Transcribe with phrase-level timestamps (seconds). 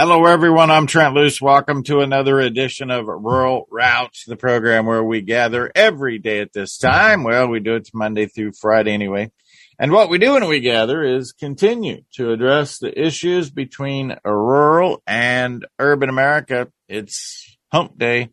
[0.00, 0.70] Hello, everyone.
[0.70, 1.42] I'm Trent Loos.
[1.42, 6.52] Welcome to another edition of Rural Routes, the program where we gather every day at
[6.52, 7.24] this time.
[7.24, 9.32] Well, we do it Monday through Friday anyway.
[9.76, 15.02] And what we do when we gather is continue to address the issues between rural
[15.04, 16.68] and urban America.
[16.88, 18.30] It's hump day.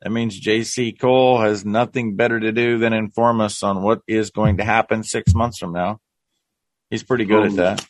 [0.00, 4.30] That means JC Cole has nothing better to do than inform us on what is
[4.30, 5.98] going to happen six months from now.
[6.88, 7.86] He's pretty good at that.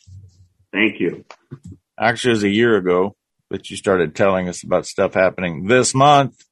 [0.73, 1.23] Thank you.
[1.99, 3.15] Actually, it was a year ago
[3.49, 6.43] that you started telling us about stuff happening this month.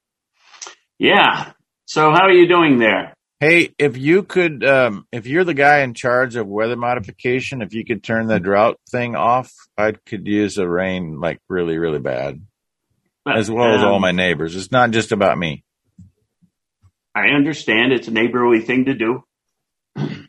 [0.99, 1.51] Yeah.
[1.85, 3.13] So how are you doing there?
[3.39, 7.73] Hey, if you could, um, if you're the guy in charge of weather modification, if
[7.73, 11.99] you could turn the drought thing off, I could use a rain like really, really
[11.99, 12.41] bad,
[13.25, 14.55] but, as well um, as all um, my neighbors.
[14.55, 15.65] It's not just about me.
[17.13, 19.23] I understand it's a neighborly thing to do.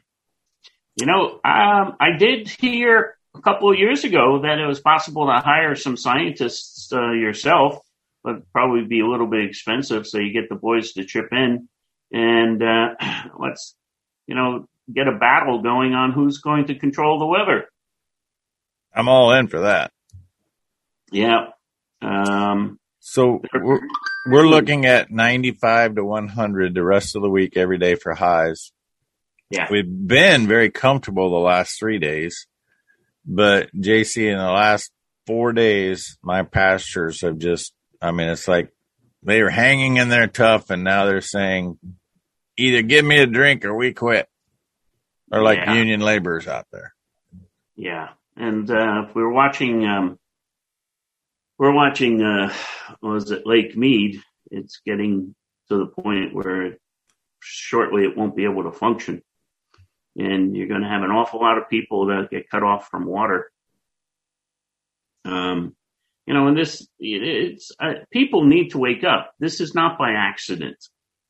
[0.97, 5.27] You know, um, I did hear a couple of years ago that it was possible
[5.27, 7.81] to hire some scientists uh, yourself,
[8.23, 10.07] but probably be a little bit expensive.
[10.07, 11.69] So you get the boys to chip in
[12.13, 12.95] and uh,
[13.39, 13.75] let's,
[14.27, 17.67] you know, get a battle going on who's going to control the weather.
[18.95, 19.91] I'm all in for that.
[21.11, 21.47] Yeah.
[22.01, 23.81] Um, so we're,
[24.27, 28.73] we're looking at 95 to 100 the rest of the week every day for highs.
[29.51, 29.67] Yeah.
[29.71, 32.47] We've been very comfortable the last three days.
[33.27, 34.91] But JC, in the last
[35.27, 38.71] four days, my pastures have just, I mean, it's like
[39.23, 41.79] they were hanging in there tough and now they're saying
[42.57, 44.29] either give me a drink or we quit.
[45.33, 45.75] Or like yeah.
[45.75, 46.95] union laborers out there.
[47.77, 48.11] Yeah.
[48.37, 50.19] And, uh, if we are watching, um,
[51.59, 52.53] we're watching, uh,
[53.01, 54.21] was it Lake Mead?
[54.51, 55.35] It's getting
[55.69, 56.77] to the point where
[57.41, 59.23] shortly it won't be able to function
[60.17, 63.07] and you're going to have an awful lot of people that get cut off from
[63.07, 63.51] water.
[65.25, 65.75] Um,
[66.27, 69.35] you know, and this, it's, uh, people need to wake up.
[69.39, 70.77] This is not by accident,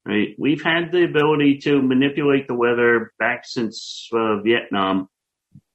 [0.05, 0.29] right?
[0.39, 5.09] We've had the ability to manipulate the weather back since uh, Vietnam.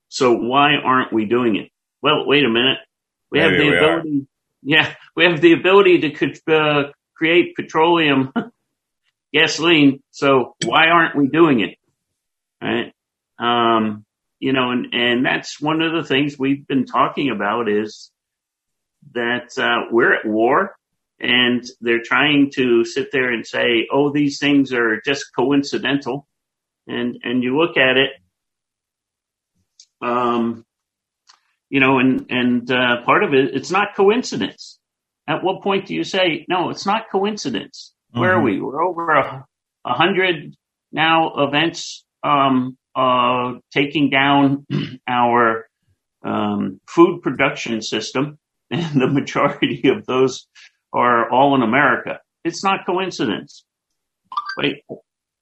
[0.08, 1.70] So why aren't we doing it?
[2.02, 2.78] Well, wait a minute.
[3.32, 4.20] We Maybe have the we ability.
[4.22, 4.26] Are.
[4.62, 8.34] Yeah, we have the ability to uh, create petroleum
[9.34, 10.02] gasoline.
[10.12, 11.78] So why aren't we doing it?
[12.62, 12.94] Right?
[13.40, 14.06] Um,
[14.40, 18.12] you know, and, and that's one of the things we've been talking about is
[19.14, 20.76] that, uh, we're at war
[21.20, 26.28] and they're trying to sit there and say, oh, these things are just coincidental.
[26.88, 28.12] And, and you look at it,
[30.02, 30.66] um,
[31.70, 34.80] you know, and, and, uh, part of it, it's not coincidence.
[35.28, 37.94] At what point do you say, no, it's not coincidence?
[38.12, 38.22] Mm-hmm.
[38.22, 38.46] Where are mm-hmm.
[38.46, 38.62] we?
[38.62, 39.46] We're over a,
[39.86, 40.56] a hundred
[40.92, 44.66] now events, um, uh, taking down
[45.08, 45.68] our
[46.24, 48.38] um, food production system,
[48.72, 50.48] and the majority of those
[50.92, 52.20] are all in America.
[52.44, 53.64] It's not coincidence.
[54.58, 54.84] Wait,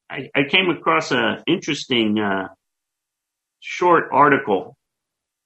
[0.09, 2.49] I, I came across an interesting uh,
[3.59, 4.77] short article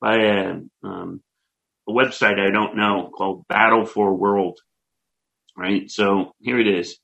[0.01, 1.21] by a, um,
[1.87, 4.59] a website I don't know called Battle for World.
[5.57, 6.97] Right, so here it is.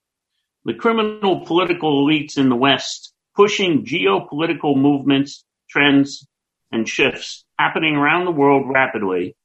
[0.66, 6.28] The criminal political elites in the West pushing geopolitical movements, trends,
[6.72, 9.36] and shifts happening around the world rapidly,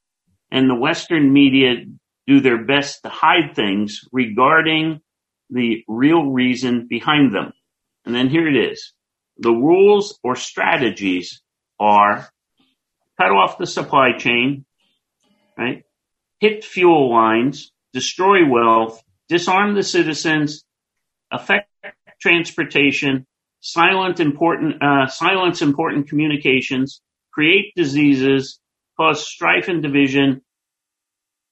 [0.51, 1.85] and the Western media
[2.25, 4.99] do their best to hide things regarding
[5.49, 7.53] the real reason behind them.
[8.05, 8.93] And then here it is.
[9.37, 11.41] The rules or strategies
[11.79, 12.27] are
[13.19, 14.65] cut off the supply chain,
[15.57, 15.83] right?
[16.39, 20.65] Hit fuel lines, destroy wealth, disarm the citizens,
[21.31, 21.69] affect
[22.19, 23.27] transportation,
[23.63, 27.01] silent important, uh, silence important communications,
[27.31, 28.59] create diseases,
[28.97, 30.41] cause strife and division,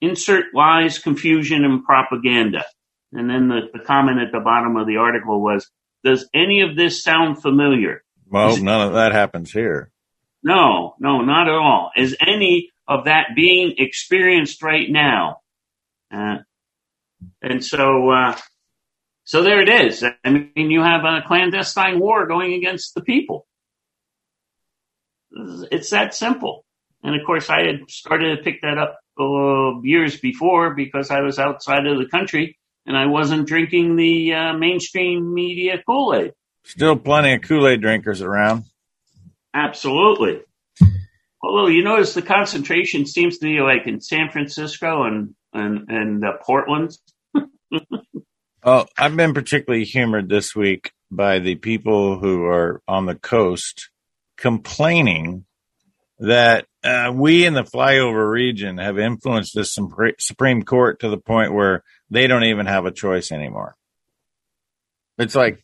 [0.02, 2.66] insert lies, confusion, and propaganda.
[3.14, 5.72] And then the, the comment at the bottom of the article was,
[6.04, 8.04] does any of this sound familiar?
[8.30, 9.90] Well, Is none of that happens here.
[10.44, 11.92] No, no, not at all.
[11.96, 15.38] Is any of that being experienced right now?
[16.14, 16.38] Uh,
[17.42, 18.38] and so, uh,
[19.24, 20.04] so there it is.
[20.04, 23.48] I mean, you have a clandestine war going against the people.
[25.72, 26.66] It's that simple.
[27.04, 31.22] And of course, I had started to pick that up uh, years before because I
[31.22, 36.34] was outside of the country and I wasn't drinking the uh, mainstream media Kool Aid.
[36.64, 38.66] Still plenty of Kool Aid drinkers around.
[39.54, 40.42] Absolutely.
[41.44, 46.26] Although you notice the concentration seems to be like in San Francisco and and and
[46.26, 46.98] uh, Portland.
[48.64, 53.90] Well, I've been particularly humored this week by the people who are on the coast
[54.38, 55.46] complaining
[56.20, 59.66] that uh, we in the flyover region have influenced the
[60.20, 63.76] Supreme Court to the point where they don't even have a choice anymore.
[65.18, 65.64] It's like,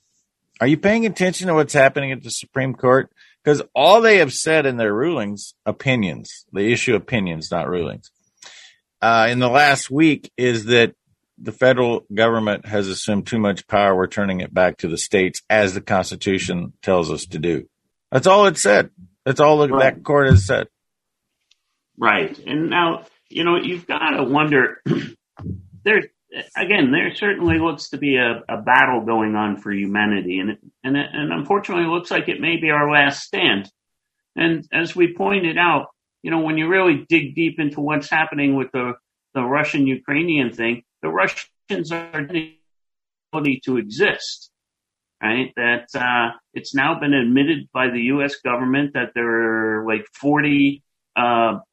[0.60, 3.12] are you paying attention to what's happening at the Supreme Court?
[3.44, 8.10] Because all they have said in their rulings, opinions, they issue opinions, not rulings.
[9.00, 10.96] Uh, in the last week, is that
[11.38, 13.96] the federal government has assumed too much power.
[13.96, 17.70] We're turning it back to the states as the Constitution tells us to do.
[18.12, 18.90] That's all it said.
[19.26, 19.96] That's all right.
[19.96, 20.68] that court has said.
[21.98, 22.38] Right.
[22.40, 24.82] And now, you know, you've got to wonder
[25.84, 26.04] there,
[26.56, 30.40] again, there certainly looks to be a, a battle going on for humanity.
[30.40, 33.70] And, it, and, it, and unfortunately, it looks like it may be our last stand.
[34.36, 35.88] And as we pointed out,
[36.24, 38.94] you know, when you really dig deep into what's happening with the,
[39.34, 44.52] the Russian Ukrainian thing, the Russians are ability to exist
[45.22, 45.52] right?
[45.56, 48.36] That uh, it's now been admitted by the U.S.
[48.44, 50.84] government that there are like 40
[51.16, 51.20] uh,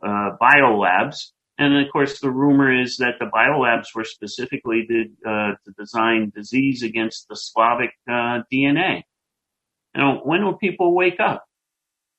[0.03, 1.33] uh, biolabs.
[1.59, 6.33] And of course, the rumor is that the biolabs were specifically to, uh, to design
[6.35, 9.03] disease against the Slavic uh, DNA.
[9.95, 11.45] You know, when will people wake up?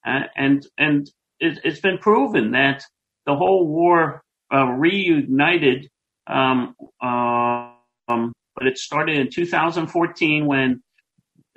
[0.05, 1.09] Uh, and and
[1.39, 2.83] it, has been proven that
[3.25, 5.89] the whole war reunited,
[6.27, 10.81] um, um, but it started in 2014 when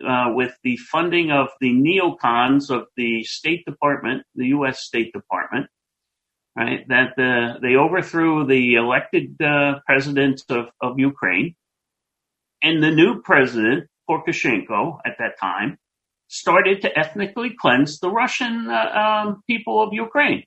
[0.07, 4.81] uh, with the funding of the neocons of the State Department, the U.S.
[4.81, 5.67] State Department,
[6.57, 6.87] right?
[6.89, 11.55] That the, they overthrew the elected uh, president of, of Ukraine,
[12.63, 15.79] and the new president Poroshenko at that time
[16.29, 20.45] started to ethnically cleanse the Russian uh, um, people of Ukraine.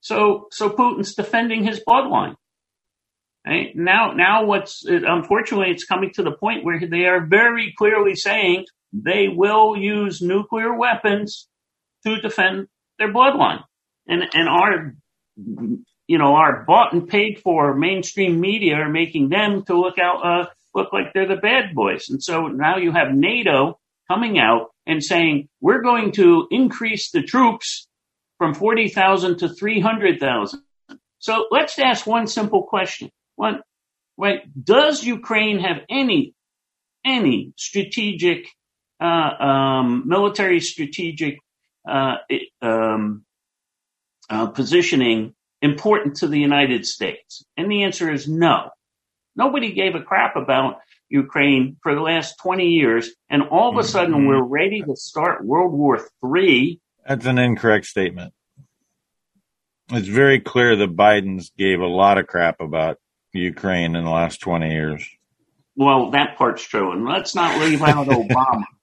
[0.00, 2.34] So, so Putin's defending his bloodline.
[3.46, 3.76] Right?
[3.76, 8.64] Now, now what's, unfortunately, it's coming to the point where they are very clearly saying
[8.92, 11.48] they will use nuclear weapons
[12.04, 12.66] to defend
[12.98, 13.62] their bloodline.
[14.08, 14.94] And, and our,
[15.36, 20.26] you know, our bought and paid for mainstream media are making them to look out,
[20.26, 22.08] uh, look like they're the bad boys.
[22.08, 23.78] And so now you have NATO
[24.08, 27.86] coming out and saying, we're going to increase the troops
[28.38, 30.62] from 40,000 to 300,000.
[31.18, 33.10] So let's ask one simple question.
[33.36, 33.60] One,
[34.16, 34.42] right?
[34.62, 36.34] Does Ukraine have any,
[37.04, 38.48] any strategic
[39.00, 41.38] uh, um, military strategic
[41.88, 42.16] uh,
[42.62, 43.24] um,
[44.28, 47.44] uh, positioning important to the United States?
[47.56, 48.70] And the answer is no.
[49.36, 50.78] Nobody gave a crap about
[51.08, 54.26] Ukraine for the last 20 years, and all of a sudden mm-hmm.
[54.26, 56.80] we're ready to start World War III.
[57.06, 58.32] That's an incorrect statement.
[59.92, 62.98] It's very clear that Biden's gave a lot of crap about
[63.36, 65.08] Ukraine in the last 20 years.
[65.76, 66.92] Well, that part's true.
[66.92, 68.64] And let's not leave out Obama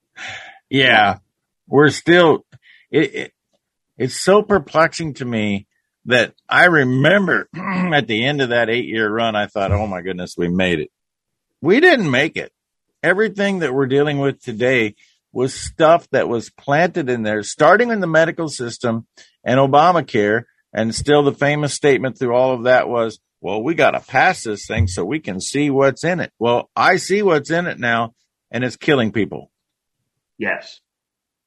[0.70, 1.18] yeah,
[1.66, 2.44] we're still.
[2.90, 3.32] It, it,
[3.96, 5.66] it's so perplexing to me
[6.06, 10.02] that I remember at the end of that eight year run, I thought, "Oh my
[10.02, 10.90] goodness, we made it."
[11.60, 12.52] We didn't make it.
[13.02, 14.96] Everything that we're dealing with today
[15.32, 19.06] was stuff that was planted in there, starting in the medical system
[19.44, 20.44] and Obamacare.
[20.72, 24.42] And still, the famous statement through all of that was, well, we got to pass
[24.42, 26.32] this thing so we can see what's in it.
[26.38, 28.14] Well, I see what's in it now,
[28.50, 29.50] and it's killing people.
[30.38, 30.80] Yes.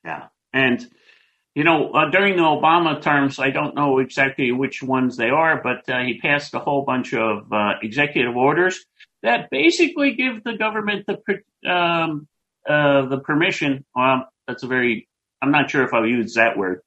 [0.06, 0.28] Yeah.
[0.54, 0.88] And,
[1.56, 5.60] you know, uh, during the Obama terms, I don't know exactly which ones they are,
[5.60, 8.86] but uh, he passed a whole bunch of uh, executive orders
[9.24, 11.18] that basically give the government the
[11.68, 12.28] um,
[12.70, 13.84] uh, the permission.
[14.48, 15.10] That's a very
[15.42, 16.82] I'm not sure if I'll use that word.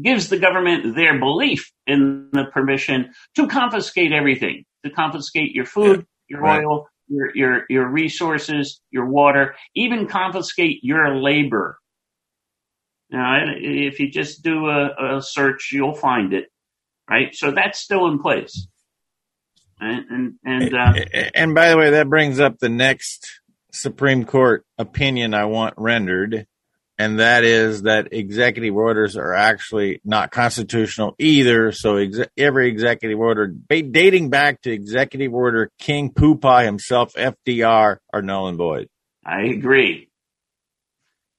[0.00, 6.06] Gives the government their belief in the permission to confiscate everything, to confiscate your food,
[6.28, 6.64] your right.
[6.64, 11.78] oil, your, your, your resources, your water, even confiscate your labor.
[13.10, 16.46] Now, if you just do a, a search, you'll find it,
[17.08, 17.34] right?
[17.34, 18.68] So that's still in place.
[19.80, 20.04] And,
[20.44, 21.04] and, and, uh,
[21.34, 23.40] and by the way, that brings up the next
[23.72, 26.46] Supreme Court opinion I want rendered
[27.00, 31.72] and that is that executive orders are actually not constitutional either.
[31.72, 38.22] So ex- every executive order dating back to executive order King Poopah himself, FDR, are
[38.22, 38.90] null and void.
[39.24, 40.10] I agree.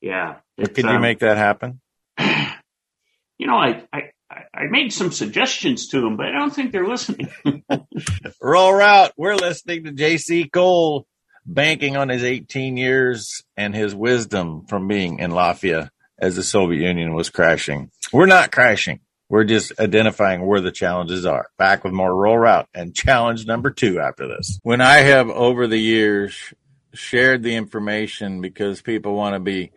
[0.02, 0.38] Yeah.
[0.58, 1.80] Could um, you make that happen?
[3.38, 4.02] You know, I, I,
[4.54, 7.34] I made some suggestions to them, but I don't think they're listening.
[8.40, 9.12] Rural Route.
[9.18, 10.48] We're listening to J.C.
[10.48, 11.08] Cole
[11.46, 16.86] banking on his 18 years and his wisdom from being in Latvia as the Soviet
[16.86, 17.92] Union was crashing.
[18.14, 19.00] We're not crashing.
[19.30, 21.48] We're just identifying where the challenges are.
[21.58, 24.60] Back with more Rural Route and challenge number two after this.
[24.64, 26.54] When I have over the years
[26.94, 29.72] shared the information because people want to be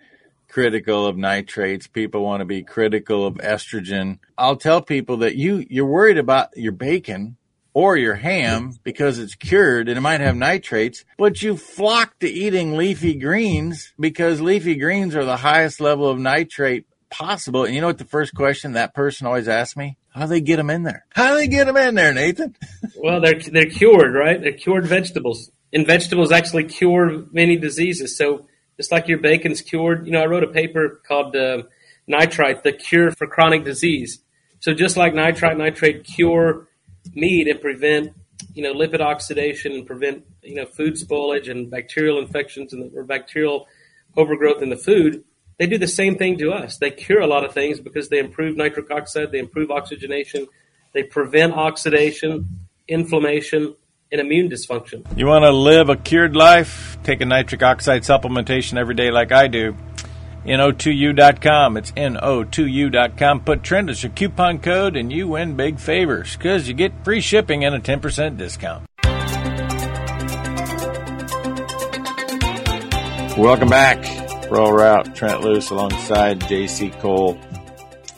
[0.49, 1.87] critical of nitrates.
[1.87, 4.19] People want to be critical of estrogen.
[4.39, 7.37] I'll tell people that you you're worried about your bacon
[7.75, 12.29] or your ham because it's cured and it might have nitrates, but you flock to
[12.29, 17.65] eating leafy greens because leafy greens are the highest level of nitrate possible.
[17.65, 19.99] And you know what the first question that person always asks me?
[20.15, 21.05] How do they get them in there?
[21.11, 22.57] How do they get them in there, Nathan?
[22.97, 24.41] well, they're they're cured, right?
[24.41, 28.17] They're cured vegetables, and vegetables actually cure many diseases.
[28.17, 31.65] So just like your bacon's cured, you know, I wrote a paper called uh,
[32.07, 34.21] "Nitrite: The Cure for Chronic Disease."
[34.61, 36.69] So just like nitrite, nitrate cure
[37.15, 38.13] meat and prevent,
[38.55, 43.05] you know, lipid oxidation and prevent, you know, food spoilage and bacterial infections and or
[43.05, 43.67] bacterial
[44.17, 45.25] overgrowth in the food
[45.59, 46.79] they do the same thing to us.
[46.79, 50.47] They cure a lot of things because they improve nitric oxide, they improve oxygenation,
[50.93, 53.75] they prevent oxidation, inflammation,
[54.11, 55.05] and immune dysfunction.
[55.17, 56.99] You want to live a cured life?
[57.05, 59.77] Take a nitric oxide supplementation every day like I do.
[60.45, 61.77] NO2U.com.
[61.77, 63.41] It's NO2U.com.
[63.41, 67.21] Put Trent as your coupon code and you win big favors because you get free
[67.21, 68.87] shipping and a 10% discount.
[73.39, 74.51] Welcome back.
[74.51, 77.39] Rural Route, Trent Loos alongside JC Cole.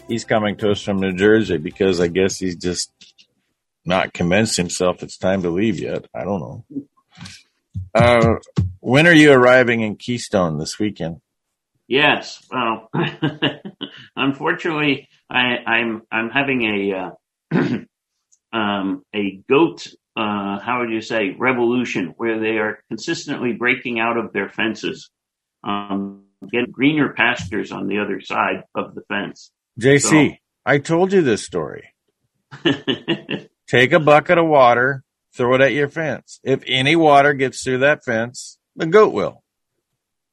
[0.09, 2.92] He's coming to us from New Jersey because I guess he's just
[3.85, 6.06] not convinced himself it's time to leave yet.
[6.12, 6.64] I don't know.
[7.95, 8.35] Uh,
[8.80, 11.21] when are you arriving in Keystone this weekend?
[11.88, 12.43] Yes.
[12.50, 12.90] Well,
[14.16, 17.14] unfortunately, I, am I'm, I'm having a
[17.55, 17.61] uh,
[18.57, 19.87] um, a goat.
[20.16, 25.11] Uh, how would you say revolution where they are consistently breaking out of their fences
[25.66, 29.50] um, get greener pastures on the other side of the fence.
[29.81, 30.37] JC, so.
[30.64, 31.93] I told you this story.
[33.69, 35.02] Take a bucket of water,
[35.35, 36.40] throw it at your fence.
[36.45, 39.43] If any water gets through that fence, the goat will.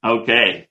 [0.05, 0.67] Okay.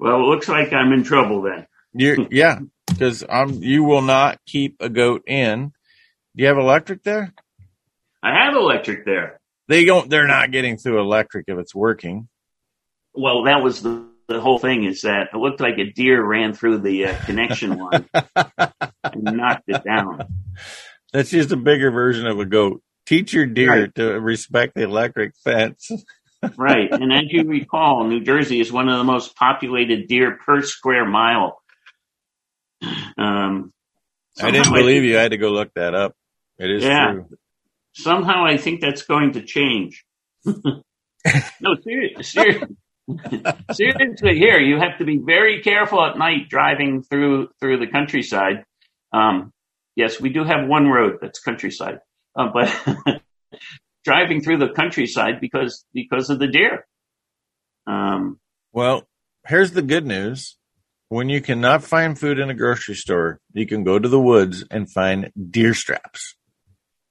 [0.00, 1.66] Well, it looks like I'm in trouble then.
[1.92, 5.72] you yeah, because um, you will not keep a goat in.
[6.34, 7.34] Do you have electric there?
[8.22, 9.40] I have electric there.
[9.68, 10.08] They don't.
[10.08, 12.28] They're not getting through electric if it's working.
[13.12, 16.54] Well, that was the the whole thing is that it looked like a deer ran
[16.54, 20.22] through the uh, connection line and knocked it down.
[21.12, 22.82] That's just a bigger version of a goat.
[23.04, 23.94] Teach your deer right.
[23.96, 25.90] to respect the electric fence.
[26.56, 26.90] right.
[26.90, 31.06] And as you recall, New Jersey is one of the most populated deer per square
[31.06, 31.60] mile.
[33.18, 33.72] Um,
[34.40, 35.18] I didn't believe I you.
[35.18, 36.14] I had to go look that up.
[36.58, 37.12] It is yeah.
[37.12, 37.28] true.
[37.92, 40.04] Somehow I think that's going to change.
[40.44, 42.22] no, seriously.
[42.22, 42.76] seriously.
[43.72, 48.64] Seriously, here you have to be very careful at night driving through through the countryside.
[49.12, 49.52] Um,
[49.96, 51.98] yes, we do have one road that's countryside,
[52.38, 52.68] uh, but
[54.04, 56.86] driving through the countryside because because of the deer.
[57.86, 58.38] Um,
[58.72, 59.08] well,
[59.46, 60.56] here's the good news:
[61.08, 64.64] when you cannot find food in a grocery store, you can go to the woods
[64.70, 66.36] and find deer straps.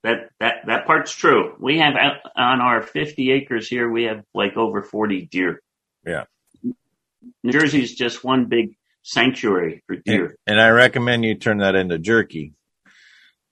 [0.03, 1.55] That that that part's true.
[1.59, 1.93] We have
[2.35, 5.61] on our 50 acres here, we have like over 40 deer.
[6.05, 6.23] Yeah.
[6.63, 10.37] New Jersey is just one big sanctuary for deer.
[10.47, 12.53] And, and I recommend you turn that into jerky.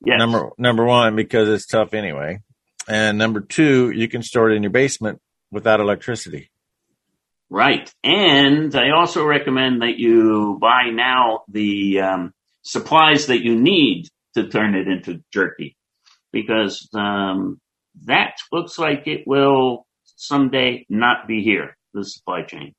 [0.05, 0.19] Yes.
[0.19, 2.39] Number number one, because it's tough anyway.
[2.87, 6.49] And number two, you can store it in your basement without electricity.
[7.49, 7.91] Right.
[8.03, 14.47] And I also recommend that you buy now the um, supplies that you need to
[14.47, 15.77] turn it into jerky
[16.31, 17.59] because um,
[18.05, 22.73] that looks like it will someday not be here the supply chain.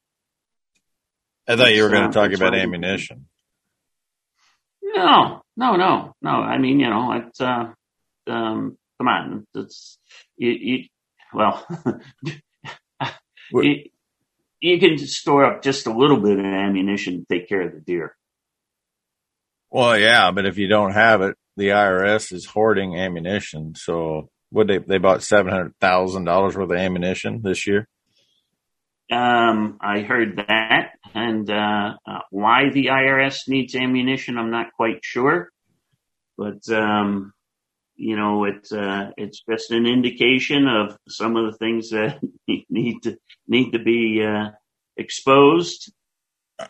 [1.48, 3.26] I thought you were going to talk about ammunition.
[4.82, 6.30] No, no, no, no.
[6.30, 7.72] I mean, you know, it's uh,
[8.26, 9.98] um, come on, it's
[10.36, 10.84] you, you
[11.32, 11.66] well,
[13.52, 13.84] you,
[14.60, 17.80] you can store up just a little bit of ammunition to take care of the
[17.80, 18.16] deer.
[19.70, 23.74] Well, yeah, but if you don't have it, the IRS is hoarding ammunition.
[23.74, 27.86] So, what they they bought seven hundred thousand dollars worth of ammunition this year.
[29.10, 35.00] Um, I heard that, and uh, uh, why the IRS needs ammunition, I'm not quite
[35.02, 35.50] sure.
[36.36, 37.32] But um,
[37.98, 42.20] you know, it's uh, it's just an indication of some of the things that
[42.70, 44.50] need to need to be uh,
[44.96, 45.92] exposed.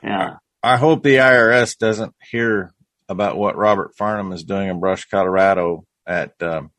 [0.03, 0.37] Yeah.
[0.63, 2.73] I hope the IRS doesn't hear
[3.09, 6.73] about what Robert Farnham is doing in Brush, Colorado, at um,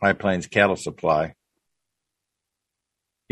[0.00, 1.34] High Plains Cattle Supply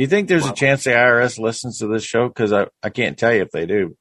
[0.01, 2.27] you think there's a chance the IRS listens to this show?
[2.27, 3.97] Because I, I can't tell you if they do.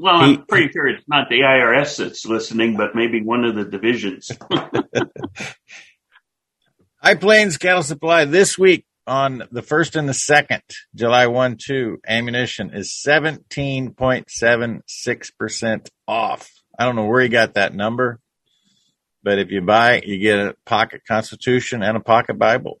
[0.00, 3.64] Well, I'm pretty sure it's not the IRS that's listening, but maybe one of the
[3.64, 4.30] divisions.
[7.02, 10.62] High Plains Cattle Supply this week on the first and the second,
[10.94, 16.48] July 1 2, ammunition is 17.76% off.
[16.78, 18.20] I don't know where he got that number,
[19.24, 22.80] but if you buy, you get a pocket constitution and a pocket Bible.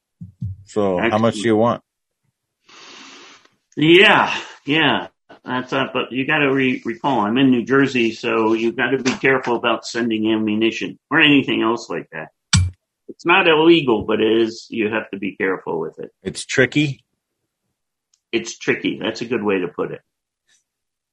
[0.66, 1.12] So Excellent.
[1.12, 1.82] how much do you want?
[3.76, 4.32] Yeah,
[4.64, 5.08] yeah.
[5.48, 8.90] That's up, but you got to re- recall I'm in New Jersey, so you got
[8.90, 12.28] to be careful about sending ammunition or anything else like that.
[13.08, 14.66] It's not illegal, but it is.
[14.68, 16.12] You have to be careful with it.
[16.22, 17.02] It's tricky.
[18.30, 18.98] It's tricky.
[19.02, 20.02] That's a good way to put it.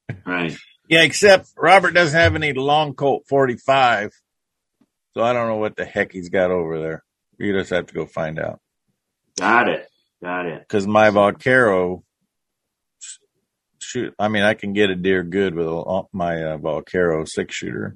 [0.26, 0.56] Right.
[0.90, 4.12] yeah, except Robert doesn't have any long Colt 45,
[5.14, 7.04] so I don't know what the heck he's got over there.
[7.38, 8.60] You just have to go find out.
[9.40, 9.88] Got it.
[10.22, 10.60] Got it.
[10.60, 12.04] Because my Vaquero
[13.96, 14.14] shoot.
[14.20, 17.96] I mean, I can get a deer good with a, my uh, Vaquero six shooter.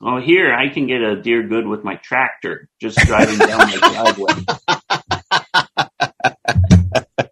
[0.00, 3.76] Well, here I can get a deer good with my tractor just driving down my
[3.76, 4.34] driveway.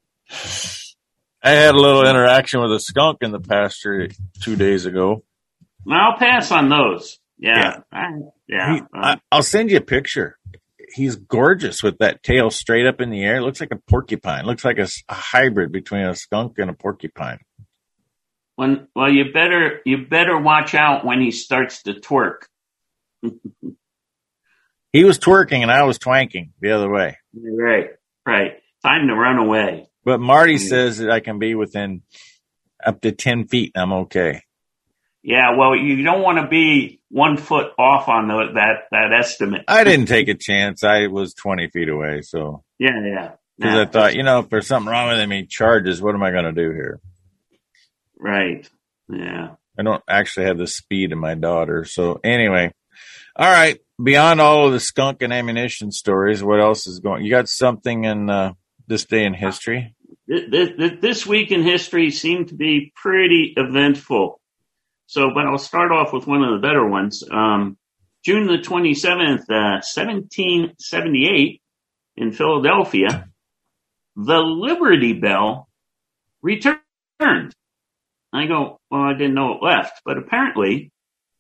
[1.43, 4.09] I had a little interaction with a skunk in the pasture
[4.41, 5.23] two days ago.
[5.89, 7.21] I'll pass on those.
[7.39, 7.81] Yeah, yeah.
[7.93, 8.09] I,
[8.49, 8.81] yeah.
[8.95, 10.39] I, I'll send you a picture
[10.93, 13.37] he's gorgeous with that tail straight up in the air.
[13.37, 14.41] It looks like a porcupine.
[14.41, 17.39] It looks like a, a, hybrid between a skunk and a porcupine.
[18.57, 22.43] When well, you better you better watch out when he starts to twerk.
[24.93, 27.19] he was twerking and I was twanking the other way.
[27.35, 27.91] Right,
[28.25, 28.53] right.
[28.85, 29.89] Time to run away.
[30.05, 32.03] But Marty says that I can be within
[32.85, 33.73] up to ten feet.
[33.75, 34.43] And I'm okay.
[35.27, 39.63] Yeah, well, you don't want to be one foot off on the, that that estimate.
[39.67, 40.85] I didn't take a chance.
[40.85, 43.31] I was twenty feet away, so yeah, yeah.
[43.57, 43.81] Because yeah.
[43.81, 46.03] I thought, you know, if there's something wrong with me, charges.
[46.03, 47.01] What am I going to do here?
[48.19, 48.69] Right.
[49.09, 49.55] Yeah.
[49.79, 51.85] I don't actually have the speed of my daughter.
[51.85, 52.73] So anyway,
[53.35, 53.79] all right.
[54.03, 57.25] Beyond all of the skunk and ammunition stories, what else is going?
[57.25, 58.55] You got something in uh,
[58.89, 59.95] this day in history?
[60.27, 64.41] This week in history seemed to be pretty eventful.
[65.15, 67.23] So, but I'll start off with one of the better ones.
[67.31, 67.77] Um,
[68.25, 71.63] June the 27th, uh, 1778
[72.17, 73.29] in Philadelphia,
[74.17, 75.69] the Liberty Bell
[76.43, 76.81] returned.
[77.21, 80.91] I go, well, I didn't know it left, but apparently,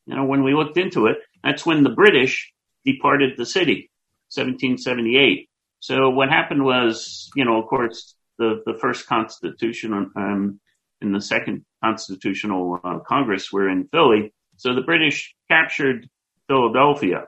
[0.06, 2.52] you know, when we looked into it, that's when the British
[2.84, 3.90] departed the city,
[4.32, 5.48] 1778.
[5.80, 10.60] So what happened was, you know, of course, the, the first constitution, um,
[11.00, 14.32] in the second constitutional uh, Congress were in Philly.
[14.56, 16.08] So the British captured
[16.48, 17.26] Philadelphia.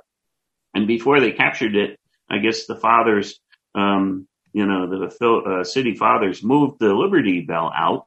[0.75, 1.99] And before they captured it,
[2.31, 3.39] I guess the fathers,
[3.75, 8.07] um, you know, the uh, city fathers moved the Liberty Bell out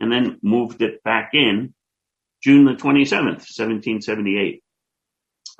[0.00, 1.74] and then moved it back in
[2.42, 4.62] June the 27th, 1778.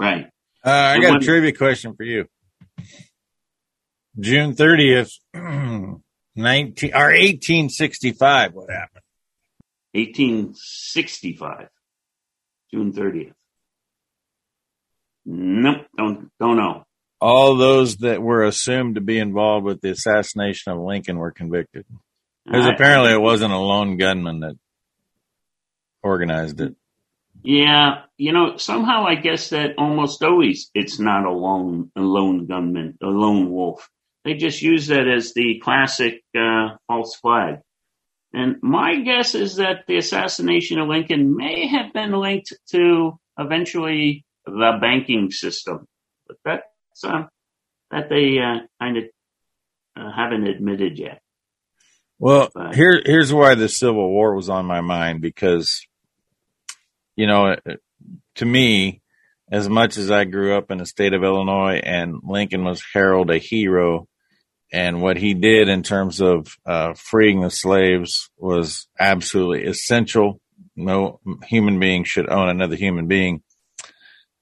[0.00, 0.26] Right.
[0.64, 2.26] Uh, I got when, a trivia question for you.
[4.18, 5.12] June 30th,
[6.36, 9.02] 19 or 1865, what happened?
[9.92, 11.68] 1865,
[12.72, 13.32] June 30th.
[15.24, 16.84] Nope, don't don't know.
[17.20, 21.86] All those that were assumed to be involved with the assassination of Lincoln were convicted.
[22.44, 24.56] Because apparently it wasn't a lone gunman that
[26.02, 26.74] organized it.
[27.44, 32.46] Yeah, you know, somehow I guess that almost always it's not a lone a lone
[32.46, 33.88] gunman, a lone wolf.
[34.24, 37.56] They just use that as the classic uh, false flag.
[38.32, 44.24] And my guess is that the assassination of Lincoln may have been linked to eventually
[44.46, 45.86] the banking system,
[46.26, 47.24] but that's uh,
[47.90, 49.04] that they uh, kind of
[49.96, 51.20] uh, haven't admitted yet.
[52.18, 55.84] Well, but, here here's why the Civil War was on my mind because,
[57.16, 57.56] you know,
[58.36, 59.02] to me,
[59.50, 63.36] as much as I grew up in the state of Illinois and Lincoln was heralded
[63.36, 64.08] a hero,
[64.72, 70.40] and what he did in terms of uh, freeing the slaves was absolutely essential.
[70.74, 73.42] No human being should own another human being,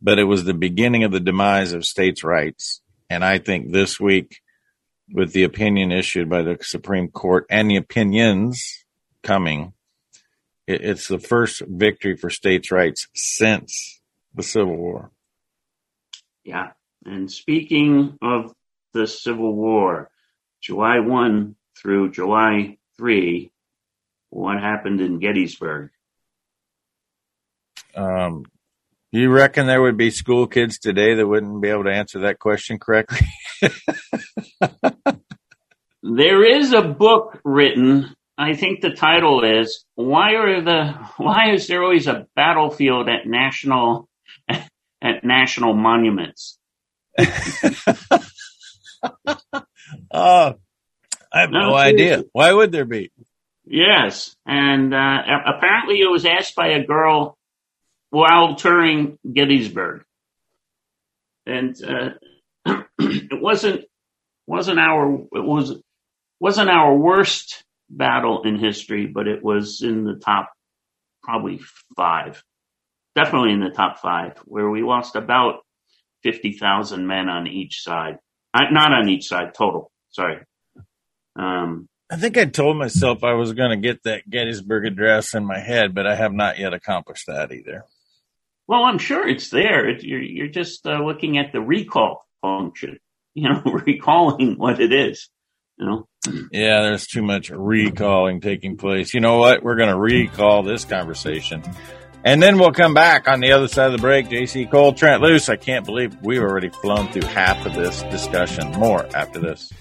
[0.01, 2.81] but it was the beginning of the demise of states' rights.
[3.11, 4.41] And I think this week,
[5.13, 8.85] with the opinion issued by the Supreme Court and the opinions
[9.25, 9.73] coming,
[10.69, 14.01] it, it's the first victory for states' rights since
[14.33, 15.11] the Civil War.
[16.45, 16.71] Yeah.
[17.05, 18.53] And speaking of
[18.93, 20.11] the Civil War,
[20.61, 23.51] July 1 through July 3,
[24.31, 25.91] what happened in Gettysburg?
[27.95, 28.45] Um,
[29.11, 32.39] you reckon there would be school kids today that wouldn't be able to answer that
[32.39, 33.27] question correctly?
[36.03, 38.15] there is a book written.
[38.39, 43.27] I think the title is "Why are the Why is there always a battlefield at
[43.27, 44.09] national
[44.49, 46.57] at national monuments?"
[50.11, 50.55] Oh,
[51.33, 52.25] I have no, no idea.
[52.33, 53.11] Why would there be?
[53.65, 57.39] Yes, and uh, apparently it was asked by a girl
[58.11, 60.05] while touring Gettysburg,
[61.47, 62.11] and uh,
[62.99, 63.85] it wasn't
[64.47, 65.75] wasn't our it was
[66.41, 70.51] wasn't our worst battle in history, but it was in the top
[71.23, 71.61] probably
[71.97, 72.43] five,
[73.15, 75.61] definitely in the top five, where we lost about
[76.23, 78.19] fifty thousand men on each side,
[78.55, 79.91] uh, not on each side total.
[80.11, 80.39] Sorry.
[81.37, 85.45] Um, I think I told myself I was going to get that Gettysburg Address in
[85.45, 87.85] my head, but I have not yet accomplished that either.
[88.67, 89.89] Well, I'm sure it's there.
[89.89, 92.99] It, you're, you're just uh, looking at the recall function,
[93.35, 95.29] you know, recalling what it is,
[95.79, 96.07] you know.
[96.53, 99.15] Yeah, there's too much recalling taking place.
[99.15, 99.63] You know what?
[99.63, 101.63] We're going to recall this conversation.
[102.23, 104.29] And then we'll come back on the other side of the break.
[104.29, 105.49] JC Cole, Trent Loos.
[105.49, 108.71] I can't believe we've already flown through half of this discussion.
[108.73, 109.73] More after this.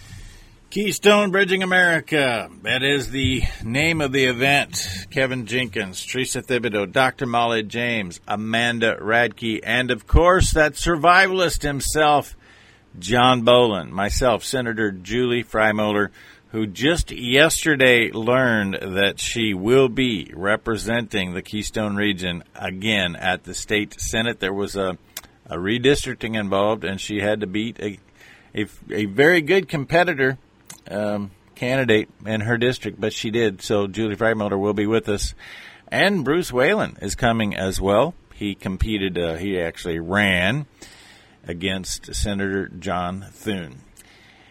[0.69, 2.49] Keystone Bridging America.
[2.61, 4.87] That is the name of the event.
[5.09, 7.25] Kevin Jenkins, Teresa Thibodeau, Dr.
[7.25, 12.37] Molly James, Amanda Radke, and of course that survivalist himself,
[12.99, 16.11] John Bolin, myself, Senator Julie Frye-Mueller,
[16.51, 23.53] who just yesterday learned that she will be representing the Keystone region again at the
[23.53, 24.39] state senate.
[24.39, 24.97] There was a,
[25.45, 27.99] a redistricting involved, and she had to beat a,
[28.55, 30.39] a, a very good competitor
[30.89, 33.61] um, candidate in her district, but she did.
[33.61, 35.35] So Julie Frye-Mueller will be with us,
[35.89, 38.15] and Bruce Whalen is coming as well.
[38.33, 39.17] He competed.
[39.17, 40.65] Uh, he actually ran
[41.45, 43.81] against Senator John Thune.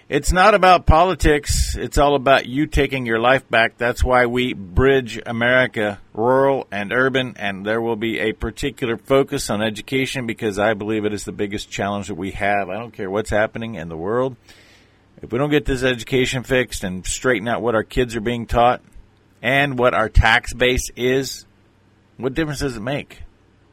[0.08, 1.76] It's not about politics.
[1.76, 3.76] It's all about you taking your life back.
[3.76, 9.50] That's why we bridge America, rural and urban, and there will be a particular focus
[9.50, 12.70] on education because I believe it is the biggest challenge that we have.
[12.70, 14.36] I don't care what's happening in the world.
[15.20, 18.46] If we don't get this education fixed and straighten out what our kids are being
[18.46, 18.80] taught
[19.42, 21.44] and what our tax base is,
[22.16, 23.24] what difference does it make?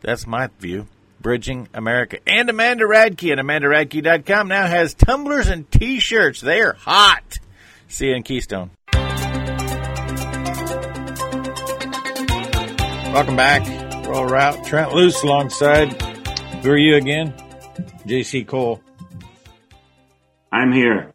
[0.01, 0.87] That's my view.
[1.25, 2.19] Bridging America.
[2.27, 6.39] And Amanda Radke at amandaradke.com now has tumblers and t-shirts.
[6.39, 7.39] They are hot.
[7.87, 8.69] See you in Keystone.
[13.11, 13.65] Welcome back.
[14.05, 14.63] Rural Route.
[14.67, 15.99] Trent Loos alongside.
[16.61, 17.33] Who are you again?
[18.05, 18.83] JC Cole.
[20.51, 21.11] I'm here.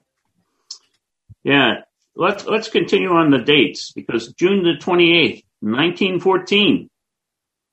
[1.44, 1.82] Yeah,
[2.16, 6.90] let's let's continue on the dates because June the twenty eighth, nineteen fourteen.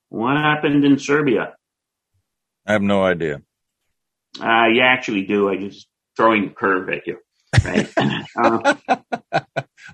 [0.08, 1.56] What happened in Serbia?
[2.68, 3.40] I have no idea.
[4.38, 5.48] Uh, you actually do.
[5.48, 7.18] I just throwing a curve at you.
[7.64, 7.90] Right?
[8.36, 8.74] uh,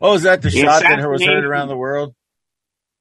[0.03, 2.15] oh, is that the, the shot that was heard around the world?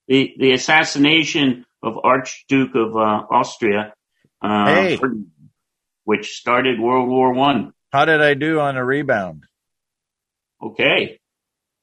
[0.08, 3.94] The the assassination of Archduke of uh, Austria,
[4.42, 5.00] uh, hey.
[6.04, 7.74] which started World War One.
[7.92, 9.44] How did I do on a rebound?
[10.64, 11.20] okay.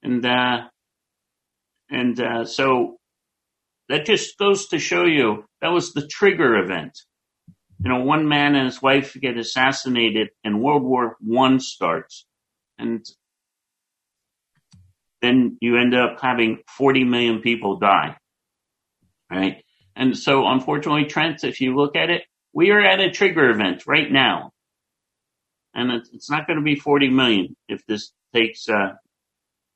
[0.03, 0.69] And, uh,
[1.91, 2.97] and, uh, so
[3.89, 6.99] that just goes to show you that was the trigger event.
[7.83, 12.27] You know, one man and his wife get assassinated and World War One starts.
[12.79, 13.05] And
[15.23, 18.17] then you end up having 40 million people die.
[19.31, 19.65] Right.
[19.97, 23.85] And so unfortunately, Trent, if you look at it, we are at a trigger event
[23.87, 24.51] right now.
[25.75, 28.95] And it's not going to be 40 million if this takes uh,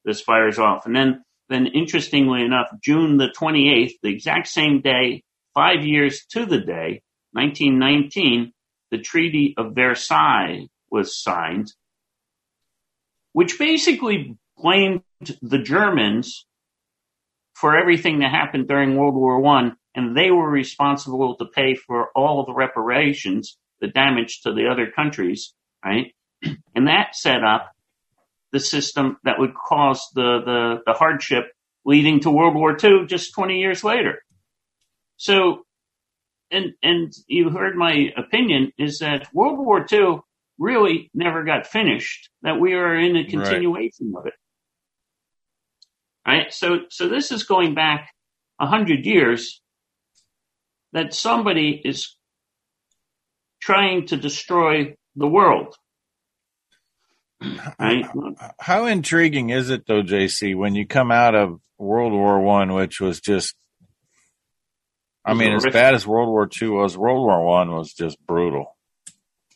[0.04, 0.86] this fires off.
[0.86, 5.22] And then, then interestingly enough, June the 28th, the exact same day,
[5.54, 7.02] five years to the day,
[7.34, 8.52] 1919,
[8.90, 11.72] the Treaty of Versailles was signed,
[13.32, 15.02] which basically blamed
[15.42, 16.46] the Germans
[17.54, 22.10] for everything that happened during World War One, and they were responsible to pay for
[22.14, 26.14] all the reparations, the damage to the other countries, right?
[26.76, 27.70] And that set up
[28.52, 31.52] the system that would cause the, the, the hardship
[31.84, 34.22] leading to World War II just 20 years later.
[35.16, 35.64] So,
[36.54, 40.18] and, and you heard my opinion is that World War II
[40.58, 44.20] really never got finished, that we are in a continuation right.
[44.20, 44.34] of it.
[46.26, 46.52] Right.
[46.52, 48.10] So, so this is going back
[48.60, 49.60] a hundred years
[50.92, 52.16] that somebody is
[53.60, 55.74] trying to destroy the world.
[57.78, 58.06] Right?
[58.58, 63.00] How intriguing is it though, JC, when you come out of World War One, which
[63.00, 63.54] was just
[65.24, 68.76] I mean, as bad as World War Two was, World War One was just brutal.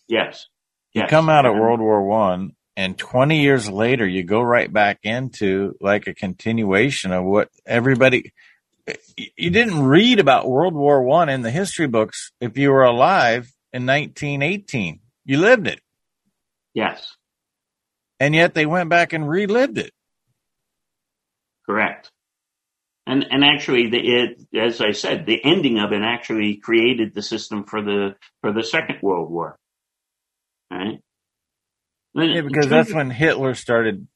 [0.07, 0.47] Yes.
[0.95, 5.01] You come out of World War One and 20 years later you go right back
[5.03, 8.33] into like a continuation of what everybody
[9.37, 13.53] you didn't read about World War One in the history books if you were alive
[13.73, 15.01] in 1918.
[15.25, 15.81] You lived it.
[16.73, 17.17] Yes.
[18.21, 19.93] And yet they went back and relived it.
[21.67, 22.11] Correct.
[23.09, 27.23] And and actually, the, it, as I said, the ending of it actually created the
[27.23, 29.59] system for the for the Second World War.
[30.71, 31.01] Right.
[32.15, 34.07] Yeah, because that's when Hitler started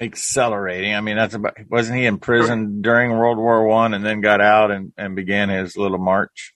[0.00, 0.92] accelerating.
[0.92, 4.40] I mean, that's about wasn't he in prison during World War One and then got
[4.40, 6.52] out and, and began his little march?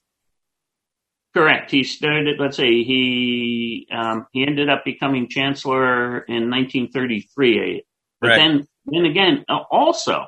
[1.33, 1.71] Correct.
[1.71, 2.37] He started.
[2.37, 7.85] Let's say he um, he ended up becoming chancellor in 1933.
[8.19, 8.35] But right.
[8.35, 10.25] then then again, also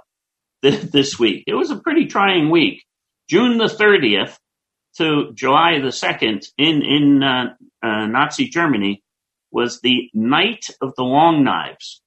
[0.62, 2.84] this week it was a pretty trying week.
[3.30, 4.38] June the 30th
[4.98, 9.04] to July the 2nd in in uh, uh, Nazi Germany
[9.52, 12.02] was the Night of the Long Knives.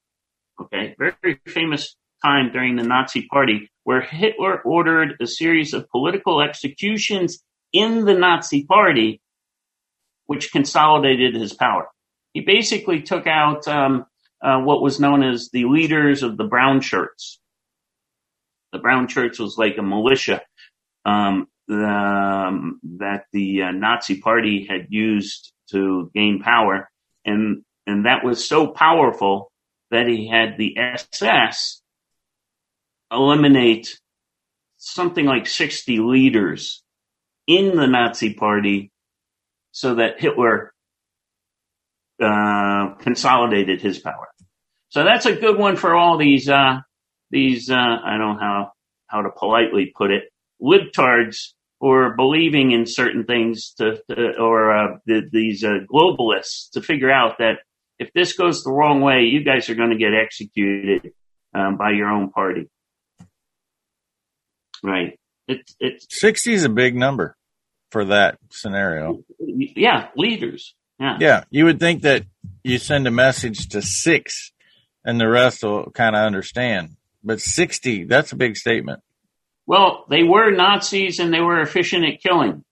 [0.61, 5.89] Okay, very, very famous time during the Nazi Party where Hitler ordered a series of
[5.91, 9.21] political executions in the Nazi Party,
[10.27, 11.89] which consolidated his power.
[12.33, 14.07] He basically took out um,
[14.43, 17.41] uh, what was known as the leaders of the brown shirts.
[18.73, 20.43] The brown shirts was like a militia
[21.05, 26.91] um, um, that the uh, Nazi Party had used to gain power,
[27.25, 29.51] and and that was so powerful
[29.91, 31.83] that he had the SS
[33.11, 34.01] eliminate
[34.79, 36.83] something like 60 leaders
[37.47, 38.91] in the Nazi party
[39.71, 40.73] so that Hitler
[42.21, 44.29] uh, consolidated his power.
[44.89, 46.81] So that's a good one for all these, uh,
[47.33, 48.73] these, uh, I don't know how,
[49.09, 50.25] how to politely put it,
[50.63, 56.81] libtards or believing in certain things to, to or uh, the, these uh, globalists to
[56.81, 57.55] figure out that
[57.99, 61.13] if this goes the wrong way, you guys are going to get executed
[61.55, 62.71] um, by your own party.
[64.85, 65.19] Right.
[65.49, 67.37] It's it's sixty is a big number
[67.91, 69.23] for that scenario.
[69.39, 70.75] Yeah, leaders.
[70.99, 71.17] Yeah.
[71.21, 72.25] Yeah, you would think that
[72.63, 74.53] you send a message to six,
[75.05, 76.97] and the rest will kind of understand.
[77.25, 79.01] But sixty—that's a big statement.
[79.67, 82.65] Well, they were Nazis and they were efficient at killing.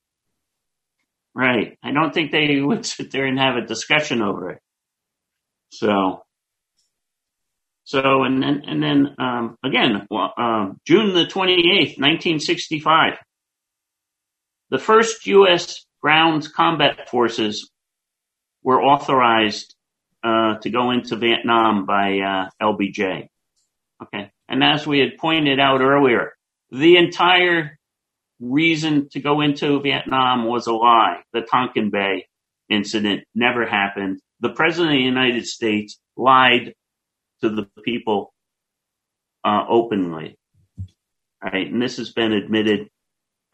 [1.34, 1.78] Right.
[1.82, 4.58] I don't think they would sit there and have a discussion over it.
[5.72, 6.24] So,
[7.84, 13.14] so and then and then um, again, uh, June the twenty eighth, nineteen sixty five,
[14.70, 15.84] the first U.S.
[16.02, 17.70] ground combat forces
[18.62, 19.74] were authorized
[20.24, 23.28] uh, to go into Vietnam by uh, LBJ.
[24.02, 26.32] Okay, and as we had pointed out earlier,
[26.70, 27.78] the entire
[28.40, 31.22] reason to go into Vietnam was a lie.
[31.32, 32.26] The Tonkin Bay
[32.68, 36.74] incident never happened the president of the United States lied
[37.42, 38.32] to the people
[39.44, 40.36] uh, openly.
[41.42, 42.88] Right, and this has been admitted.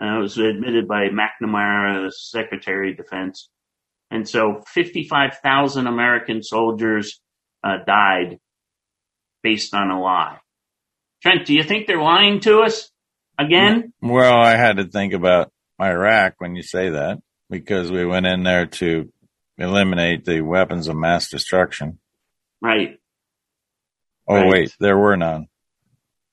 [0.00, 3.48] Uh, it was admitted by McNamara, the Secretary of Defense,
[4.10, 7.20] and so 55,000 American soldiers
[7.62, 8.38] uh, died
[9.42, 10.38] based on a lie.
[11.22, 12.90] Trent, do you think they're lying to us
[13.38, 13.92] again?
[14.00, 17.18] Well, I had to think about Iraq when you say that
[17.50, 19.12] because we went in there to
[19.58, 21.98] eliminate the weapons of mass destruction.
[22.60, 22.98] Right.
[24.28, 24.50] Oh right.
[24.50, 25.48] wait, there were none.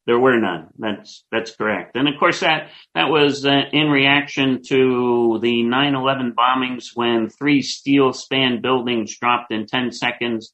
[0.05, 0.69] There were none.
[0.77, 1.95] That's that's correct.
[1.95, 7.61] And of course that that was uh, in reaction to the 9/11 bombings when three
[7.61, 10.53] steel span buildings dropped in 10 seconds,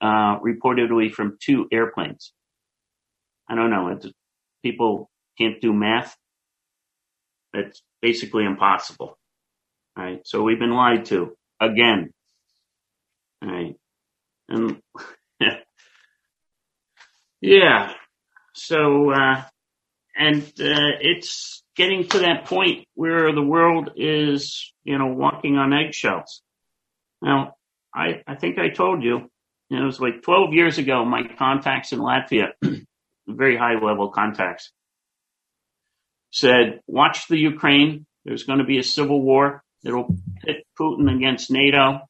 [0.00, 2.32] uh, reportedly from two airplanes.
[3.50, 3.90] I don't know.
[3.90, 4.08] It's,
[4.64, 6.16] people can't do math.
[7.54, 9.18] That's basically impossible.
[9.98, 10.20] Right.
[10.24, 12.12] So we've been lied to again.
[13.42, 13.76] Right.
[14.48, 14.80] And
[17.40, 17.92] yeah.
[18.54, 19.42] So, uh,
[20.16, 25.72] and, uh, it's getting to that point where the world is, you know, walking on
[25.72, 26.42] eggshells.
[27.22, 27.54] Now,
[27.94, 29.28] I, I think I told you,
[29.70, 32.48] you know, it was like 12 years ago, my contacts in Latvia,
[33.36, 34.72] very high level contacts,
[36.32, 38.06] said, watch the Ukraine.
[38.24, 39.62] There's going to be a civil war.
[39.84, 40.14] It'll
[40.44, 42.00] pit Putin against NATO.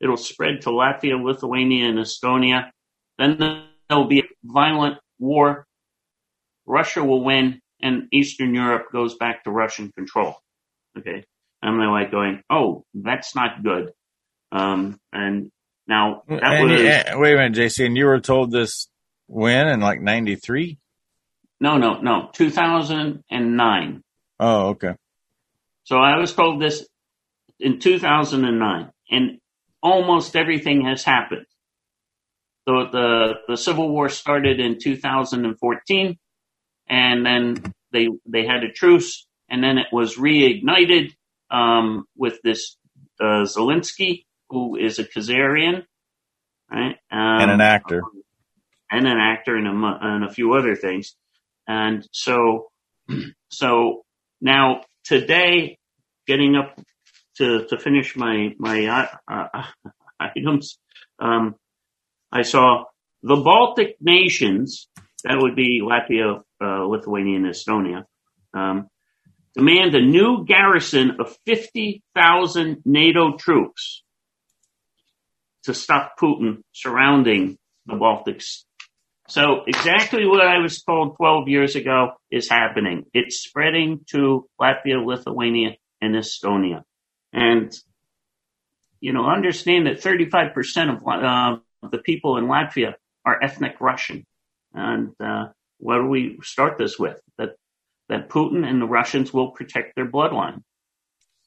[0.00, 2.70] It'll spread to Latvia, Lithuania, and Estonia.
[3.18, 3.38] Then
[3.88, 5.66] there'll be a violent war.
[6.66, 10.36] Russia will win, and Eastern Europe goes back to Russian control.
[10.98, 11.24] Okay.
[11.62, 13.92] I'm like going, oh, that's not good.
[14.52, 15.50] Um, and
[15.86, 16.80] now that and, was.
[16.80, 18.88] And, wait a minute, JC, and you were told this
[19.26, 20.78] when in like 93?
[21.60, 24.02] No, no, no, 2009.
[24.40, 24.94] Oh, okay.
[25.84, 26.86] So I was told this
[27.60, 29.38] in 2009, and
[29.82, 31.46] almost everything has happened.
[32.66, 36.18] So the the Civil War started in 2014,
[36.88, 41.12] and then they they had a truce, and then it was reignited
[41.50, 42.76] um, with this
[43.20, 45.84] uh, Zelensky, who is a Khazarian,
[46.70, 46.96] right?
[47.10, 48.02] Um, and an actor.
[48.96, 51.14] And an actor and a, and a few other things.
[51.66, 52.70] And so,
[53.50, 54.04] so
[54.40, 55.78] now today,
[56.26, 56.78] getting up
[57.38, 59.62] to, to finish my, my, uh, uh,
[60.20, 60.78] items,
[61.18, 61.56] um,
[62.30, 62.84] I saw
[63.22, 64.88] the Baltic nations,
[65.24, 68.04] that would be Latvia, uh, Lithuania, and Estonia,
[68.52, 68.88] um,
[69.54, 74.02] demand a new garrison of 50,000 NATO troops
[75.64, 78.64] to stop Putin surrounding the Baltics.
[79.28, 83.04] So exactly what I was told 12 years ago is happening.
[83.14, 86.82] It's spreading to Latvia, Lithuania, and Estonia.
[87.32, 87.72] And,
[89.00, 94.26] you know, understand that 35% of uh, the people in Latvia are ethnic Russian.
[94.74, 95.46] And uh,
[95.78, 97.20] what do we start this with?
[97.38, 97.56] That
[98.08, 100.62] that Putin and the Russians will protect their bloodline.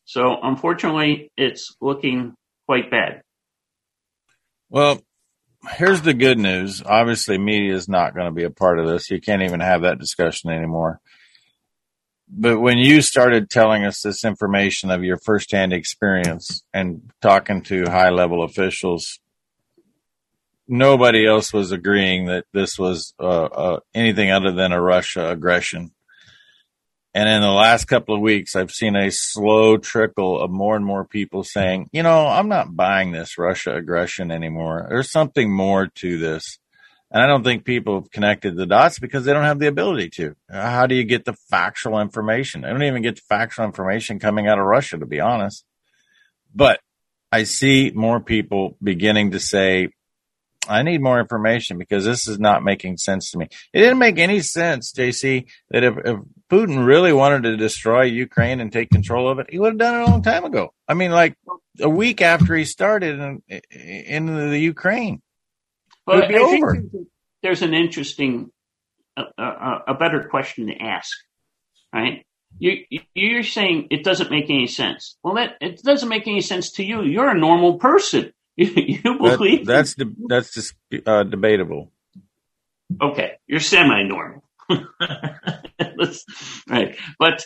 [0.06, 2.34] So unfortunately, it's looking
[2.66, 3.22] quite bad.
[4.70, 5.02] Well,
[5.78, 6.82] here's the good news.
[6.86, 9.10] Obviously, media is not going to be a part of this.
[9.10, 11.00] You can't even have that discussion anymore.
[12.30, 17.86] But when you started telling us this information of your firsthand experience and talking to
[17.86, 19.20] high level officials,
[20.68, 25.92] nobody else was agreeing that this was uh, uh, anything other than a Russia aggression.
[27.14, 30.86] And in the last couple of weeks, I've seen a slow trickle of more and
[30.86, 34.86] more people saying, you know, I'm not buying this Russia aggression anymore.
[34.90, 36.60] There's something more to this.
[37.10, 40.10] And I don't think people have connected the dots because they don't have the ability
[40.18, 40.36] to.
[40.52, 42.66] How do you get the factual information?
[42.66, 45.64] I don't even get the factual information coming out of Russia, to be honest.
[46.54, 46.82] But
[47.32, 49.90] I see more people beginning to say,
[50.68, 53.48] I need more information because this is not making sense to me.
[53.74, 58.60] It didn't make any sense, JC, that if, if Putin really wanted to destroy Ukraine
[58.60, 60.74] and take control of it, he would have done it a long time ago.
[60.88, 61.36] I mean, like
[61.80, 65.22] a week after he started in, in the Ukraine.
[66.06, 66.74] Well, I over.
[66.74, 66.92] think
[67.44, 68.52] there's an interesting,
[69.16, 71.18] uh, uh, a better question to ask,
[71.94, 72.26] right?
[72.60, 75.18] You, you're saying it doesn't make any sense.
[75.22, 77.04] Well, that it doesn't make any sense to you.
[77.04, 78.32] You're a normal person.
[78.66, 80.74] You, believe that, that's de- that's just
[81.06, 81.92] uh, debatable.
[83.00, 84.44] Okay, you're semi-normal,
[86.68, 86.98] right?
[87.20, 87.46] But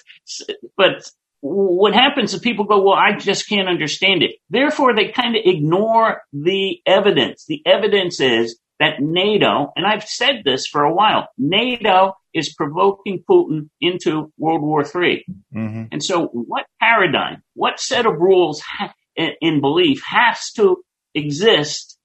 [0.77, 4.31] but what happens is people go, well, I just can't understand it.
[4.49, 7.45] Therefore, they kind of ignore the evidence.
[7.45, 13.23] The evidence is that NATO, and I've said this for a while, NATO is provoking
[13.29, 15.25] Putin into World War III.
[15.53, 15.83] Mm-hmm.
[15.91, 20.77] And so, what paradigm, what set of rules ha- in belief has to
[21.13, 21.97] exist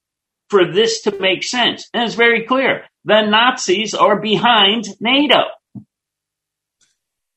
[0.49, 1.89] for this to make sense.
[1.93, 2.85] And it's very clear.
[3.05, 5.43] The Nazis are behind NATO.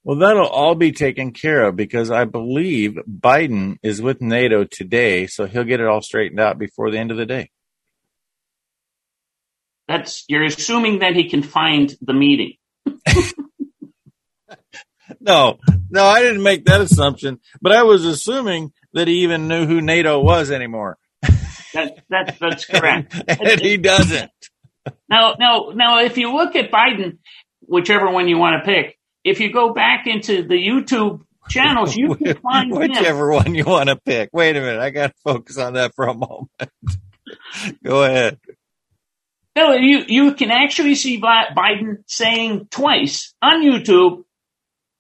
[0.04, 5.28] Well, that'll all be taken care of because I believe Biden is with NATO today,
[5.28, 7.52] so he'll get it all straightened out before the end of the day.
[9.88, 12.54] That's you're assuming that he can find the meeting.
[15.20, 19.66] no, no, I didn't make that assumption, but I was assuming that he even knew
[19.66, 20.98] who NATO was anymore.
[21.74, 23.16] That, that, that's correct.
[23.28, 24.32] and he doesn't.
[25.10, 27.18] Now, now, now, if you look at Biden,
[27.62, 32.16] whichever one you want to pick, if you go back into the YouTube channels, you
[32.16, 33.44] can find whichever him.
[33.44, 34.30] one you want to pick.
[34.34, 36.50] Wait a minute, I got to focus on that for a moment.
[37.84, 38.40] go ahead.
[39.56, 44.24] No, you you can actually see Biden saying twice on YouTube,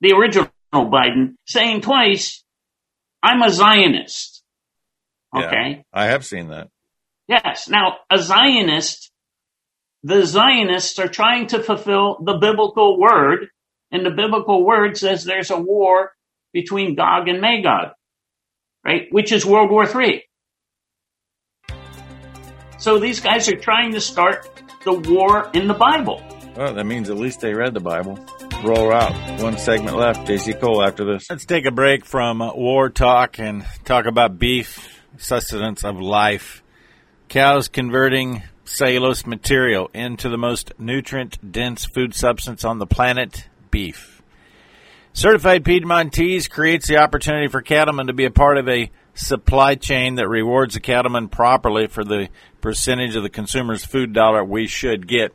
[0.01, 2.43] the original Biden saying twice,
[3.23, 4.38] "I'm a Zionist."
[5.35, 5.69] Okay.
[5.69, 6.69] Yeah, I have seen that.
[7.27, 7.69] Yes.
[7.69, 9.11] Now, a Zionist,
[10.03, 13.47] the Zionists are trying to fulfill the biblical word,
[13.91, 16.11] and the biblical word says there's a war
[16.53, 17.89] between Gog and Magog,
[18.83, 19.07] right?
[19.11, 20.23] Which is World War III.
[22.79, 24.49] So these guys are trying to start
[24.83, 26.23] the war in the Bible.
[26.55, 28.17] Well, that means at least they read the Bible.
[28.63, 29.41] Rural Route.
[29.41, 30.27] One segment left.
[30.27, 31.29] JC Cole after this.
[31.29, 36.63] Let's take a break from uh, war talk and talk about beef sustenance of life.
[37.27, 44.21] Cows converting cellulose material into the most nutrient dense food substance on the planet beef.
[45.13, 50.15] Certified Piedmontese creates the opportunity for cattlemen to be a part of a supply chain
[50.15, 52.29] that rewards the cattlemen properly for the
[52.61, 55.33] percentage of the consumer's food dollar we should get.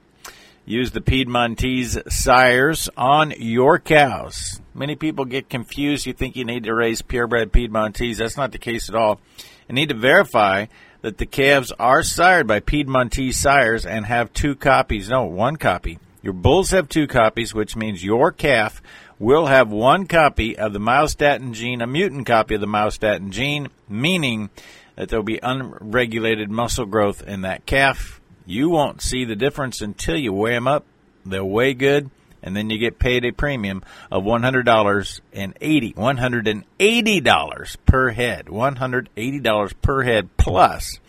[0.65, 4.61] Use the Piedmontese sires on your cows.
[4.73, 6.07] Many people get confused.
[6.07, 8.17] You think you need to raise purebred Piedmontese.
[8.17, 9.21] That's not the case at all
[9.69, 10.67] and need to verify
[11.03, 15.11] that the calves are sired by Piedmontese sires and have two copies.
[15.11, 15.99] No, one copy.
[16.23, 18.81] Your bulls have two copies, which means your calf
[19.19, 23.69] will have one copy of the myostatin gene, a mutant copy of the myostatin gene,
[23.89, 24.49] meaning
[24.97, 28.21] that there will be unregulated muscle growth in that calf.
[28.47, 30.87] You won't see the difference until you weigh them up.
[31.27, 32.11] They'll weigh good,
[32.45, 33.83] and then you get paid a premium
[34.13, 38.47] of $100 and 80 $180 per head.
[38.47, 41.01] $180 per head plus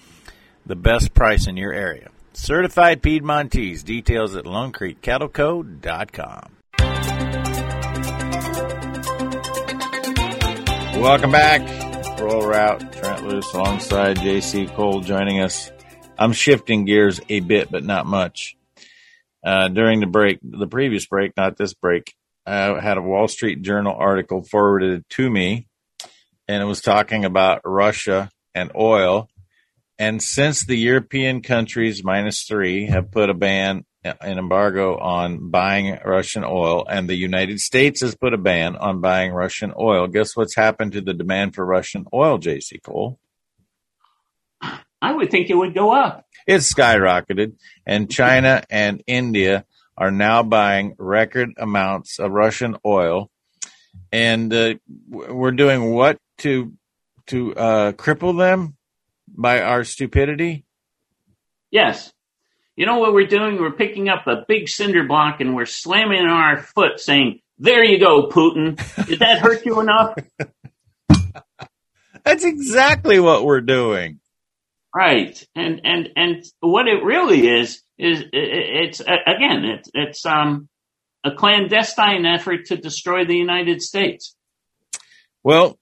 [0.65, 2.09] the best price in your area.
[2.33, 3.83] Certified Piedmontese.
[3.83, 6.51] Details at LoneCreekCattleCo.com.
[11.01, 11.61] Welcome back.
[12.19, 12.93] Rural Route.
[12.93, 15.69] Trent Loos alongside JC Cole joining us.
[16.17, 18.55] I'm shifting gears a bit, but not much.
[19.45, 22.15] Uh, during the break, the previous break, not this break,
[22.47, 25.67] I had a Wall Street Journal article forwarded to me,
[26.47, 29.29] and it was talking about Russia and oil.
[29.99, 35.97] And since the European countries, minus three, have put a ban, an embargo on buying
[36.03, 40.35] Russian oil, and the United States has put a ban on buying Russian oil, guess
[40.35, 43.19] what's happened to the demand for Russian oil, JC Cole?
[45.01, 46.25] I would think it would go up.
[46.47, 47.53] It's skyrocketed,
[47.85, 49.65] and China and India
[49.97, 53.29] are now buying record amounts of Russian oil,
[54.11, 54.75] and uh,
[55.09, 56.73] we're doing what to
[57.27, 58.75] to uh, cripple them
[59.27, 60.65] by our stupidity?
[61.71, 62.11] Yes.
[62.75, 63.59] You know what we're doing?
[63.59, 67.83] We're picking up a big cinder block and we're slamming it our foot, saying, "There
[67.83, 68.75] you go, Putin."
[69.07, 70.15] Did that hurt you enough?
[72.23, 74.19] That's exactly what we're doing.
[74.95, 80.69] Right, and and and what it really is is it's again it's it's um
[81.25, 84.37] a clandestine effort to destroy the United States.
[85.43, 85.77] Well,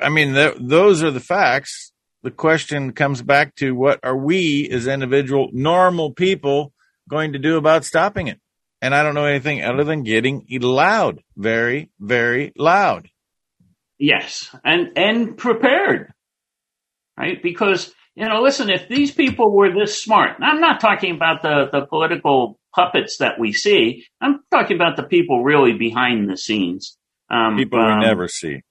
[0.00, 1.92] I mean, th- those are the facts.
[2.22, 6.72] The question comes back to what are we as individual normal people
[7.10, 8.40] going to do about stopping it?
[8.80, 13.10] And I don't know anything other than getting loud, very, very loud.
[13.98, 16.14] Yes, and and prepared,
[17.18, 17.42] right?
[17.42, 21.68] Because you know, listen, if these people were this smart, I'm not talking about the,
[21.70, 24.06] the political puppets that we see.
[24.22, 26.96] I'm talking about the people really behind the scenes.
[27.28, 28.62] Um, people um, we never see.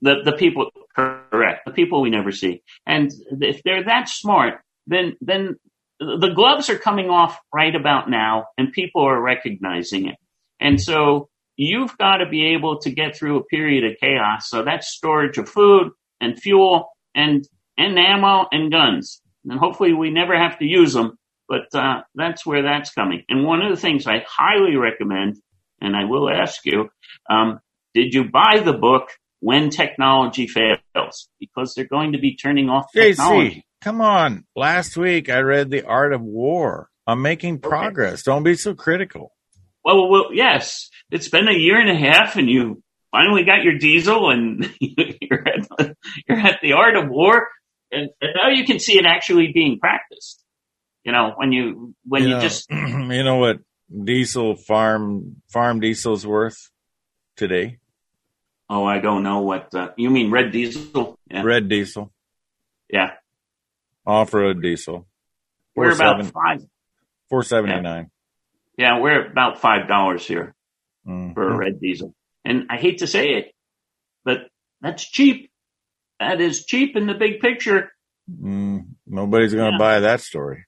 [0.00, 1.66] The, the people, correct.
[1.66, 2.62] The people we never see.
[2.86, 5.56] And if they're that smart, then, then
[6.00, 10.16] the gloves are coming off right about now and people are recognizing it.
[10.58, 14.48] And so you've got to be able to get through a period of chaos.
[14.48, 19.20] So that's storage of food and fuel and and ammo and guns.
[19.44, 21.18] And hopefully we never have to use them,
[21.48, 23.22] but uh, that's where that's coming.
[23.28, 25.36] And one of the things I highly recommend,
[25.80, 26.88] and I will ask you,
[27.30, 27.60] um,
[27.94, 29.10] did you buy the book
[29.40, 31.28] When Technology Fails?
[31.38, 33.48] Because they're going to be turning off technology.
[33.48, 34.44] JC, come on.
[34.56, 36.88] Last week I read The Art of War.
[37.06, 38.26] I'm making progress.
[38.26, 38.34] Okay.
[38.34, 39.32] Don't be so critical.
[39.84, 40.90] Well, well, yes.
[41.10, 45.46] It's been a year and a half and you finally got your diesel and you're
[45.46, 45.96] at the,
[46.28, 47.46] you're at the art of war
[47.92, 50.42] and, and now you can see it actually being practiced.
[51.04, 53.58] You know, when you when you, you know, just you know what
[54.04, 56.70] diesel farm farm diesel's worth
[57.36, 57.78] today.
[58.68, 60.30] Oh, I don't know what uh, you mean.
[60.30, 61.16] Red diesel.
[61.30, 61.42] Yeah.
[61.42, 62.12] Red diesel.
[62.90, 63.12] Yeah.
[64.04, 65.06] Off road diesel.
[65.76, 66.66] We're about five.
[67.28, 68.10] Four seventy nine.
[68.76, 68.94] Yeah.
[68.96, 70.54] yeah, we're about five dollars here
[71.06, 71.34] mm-hmm.
[71.34, 72.14] for a red diesel,
[72.44, 73.52] and I hate to say it,
[74.24, 74.48] but
[74.80, 75.50] that's cheap
[76.20, 77.92] that is cheap in the big picture.
[78.30, 79.78] Mm, nobody's going to yeah.
[79.78, 80.64] buy that story.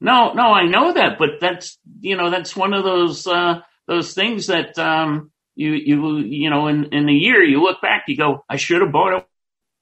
[0.00, 4.14] No, no, I know that, but that's you know that's one of those uh, those
[4.14, 8.16] things that um, you you you know in in a year you look back you
[8.16, 9.26] go I should have bought it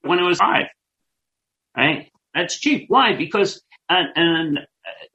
[0.01, 0.66] when it was five,
[1.76, 2.11] right?
[2.34, 2.87] That's cheap.
[2.89, 3.14] Why?
[3.14, 4.59] Because and, and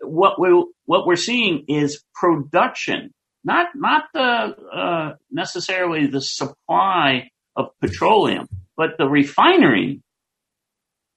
[0.01, 0.49] what we
[0.85, 3.11] what we're seeing is production,
[3.43, 8.47] not not the uh, necessarily the supply of petroleum
[8.81, 10.01] but the refinery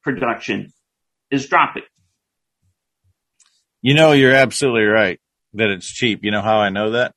[0.02, 0.70] production
[1.30, 1.84] is dropping.
[3.80, 5.18] You know, you're absolutely right
[5.54, 6.24] that it's cheap.
[6.24, 7.14] You know how I know that?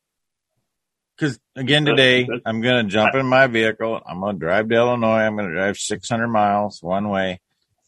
[1.17, 3.99] Because again, today I'm going to jump in my vehicle.
[4.07, 5.19] I'm going to drive to Illinois.
[5.19, 7.41] I'm going to drive 600 miles one way.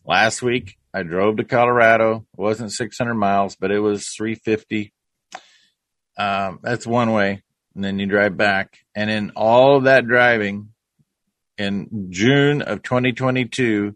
[0.06, 2.26] Last week I drove to Colorado.
[2.38, 4.92] It wasn't 600 miles, but it was 350.
[6.18, 7.42] Um, that's one way.
[7.74, 8.80] And then you drive back.
[8.96, 10.74] And in all of that driving,
[11.60, 13.96] in June of 2022,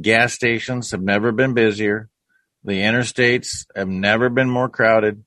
[0.00, 2.08] gas stations have never been busier.
[2.64, 5.24] The interstates have never been more crowded.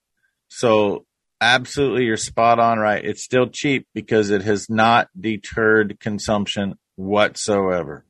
[0.48, 1.06] So
[1.42, 3.04] absolutely you're spot on right.
[3.04, 8.06] It's still cheap because it has not deterred consumption whatsoever.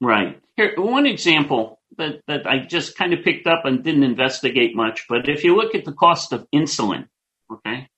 [0.00, 0.40] Right.
[0.56, 5.06] Here, one example that, that I just kind of picked up and didn't investigate much,
[5.08, 7.08] but if you look at the cost of insulin,
[7.50, 7.88] okay,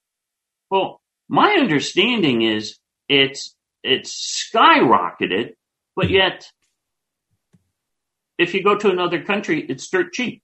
[0.71, 5.55] well, my understanding is it's it's skyrocketed,
[5.95, 6.15] but hmm.
[6.15, 6.51] yet
[8.39, 10.43] if you go to another country, it's dirt cheap.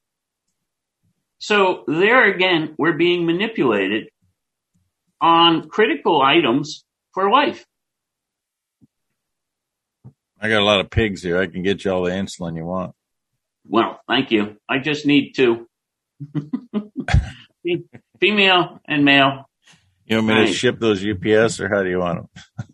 [1.38, 4.08] So there again, we're being manipulated
[5.20, 7.64] on critical items for life.
[10.40, 11.40] I got a lot of pigs here.
[11.40, 12.94] I can get you all the insulin you want.
[13.66, 14.56] Well, thank you.
[14.68, 15.66] I just need two.
[18.20, 19.48] Female and male.
[20.06, 20.46] You want me right.
[20.46, 22.28] to ship those UPS or how do you want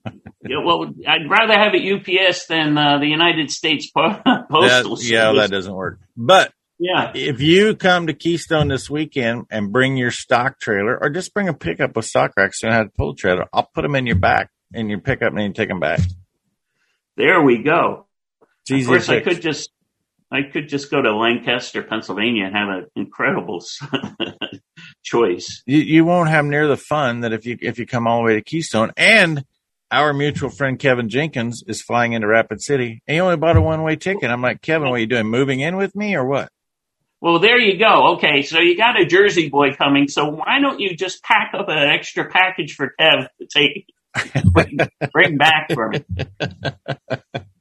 [0.04, 0.20] them?
[0.42, 5.32] yeah, well, I'd rather have it UPS than uh, the United States Postal that, Yeah,
[5.32, 6.00] that doesn't work.
[6.16, 11.10] But yeah, if you come to Keystone this weekend and bring your stock trailer or
[11.10, 13.94] just bring a pickup with stock racks and have to pull trailer, I'll put them
[13.94, 16.00] in your back in your pickup and you take them back.
[17.16, 18.06] There we go.
[18.70, 19.70] Of course, I could just
[20.32, 23.64] I could just go to Lancaster, Pennsylvania, and have an incredible
[25.02, 25.62] choice.
[25.66, 28.24] You, you won't have near the fun that if you if you come all the
[28.24, 28.92] way to Keystone.
[28.96, 29.44] And
[29.90, 33.02] our mutual friend Kevin Jenkins is flying into Rapid City.
[33.08, 34.30] And he only bought a one way ticket.
[34.30, 35.26] I'm like, Kevin, what are you doing?
[35.26, 36.50] Moving in with me or what?
[37.20, 38.14] Well, there you go.
[38.14, 40.08] Okay, so you got a Jersey boy coming.
[40.08, 43.86] So why don't you just pack up an extra package for Kev to take
[44.52, 44.78] bring,
[45.12, 46.04] bring back for me?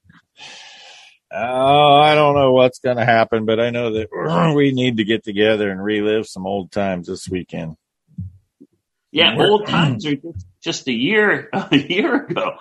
[1.32, 5.04] Oh, I don't know what's going to happen, but I know that we need to
[5.04, 7.76] get together and relive some old times this weekend.
[9.12, 10.16] Yeah, old times are
[10.62, 12.54] just, a year a year ago.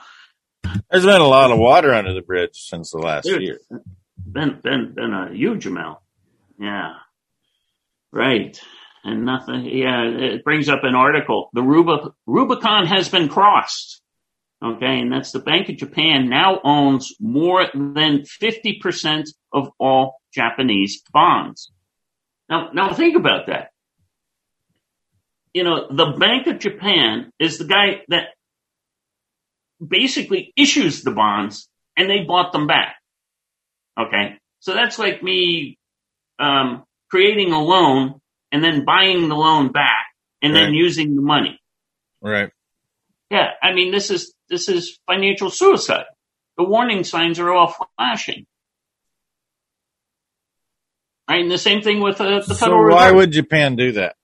[0.91, 3.61] There's been a lot of water under the bridge since the last Dude, year.
[4.17, 6.01] Been been been a huge amount.
[6.59, 6.95] Yeah,
[8.13, 8.61] right.
[9.05, 9.65] And nothing.
[9.65, 11.49] Yeah, it brings up an article.
[11.55, 11.63] The
[12.27, 13.98] Rubicon has been crossed.
[14.63, 15.01] Okay.
[15.01, 21.71] And that's the Bank of Japan now owns more than 50% of all Japanese bonds.
[22.49, 23.71] Now, now think about that.
[25.55, 28.29] You know, the Bank of Japan is the guy that
[29.87, 32.97] basically issues the bonds and they bought them back.
[33.99, 34.39] Okay.
[34.61, 35.79] So that's like me,
[36.39, 38.21] um, creating a loan
[38.53, 40.07] and then buying the loan back
[40.43, 40.61] and right.
[40.61, 41.61] then using the money.
[42.21, 42.51] Right.
[43.31, 43.51] Yeah.
[43.63, 46.05] I mean, this is, this is financial suicide.
[46.57, 48.47] The warning signs are all flashing.
[51.29, 54.17] Right, and the same thing with uh, the Federal so why would Japan do that?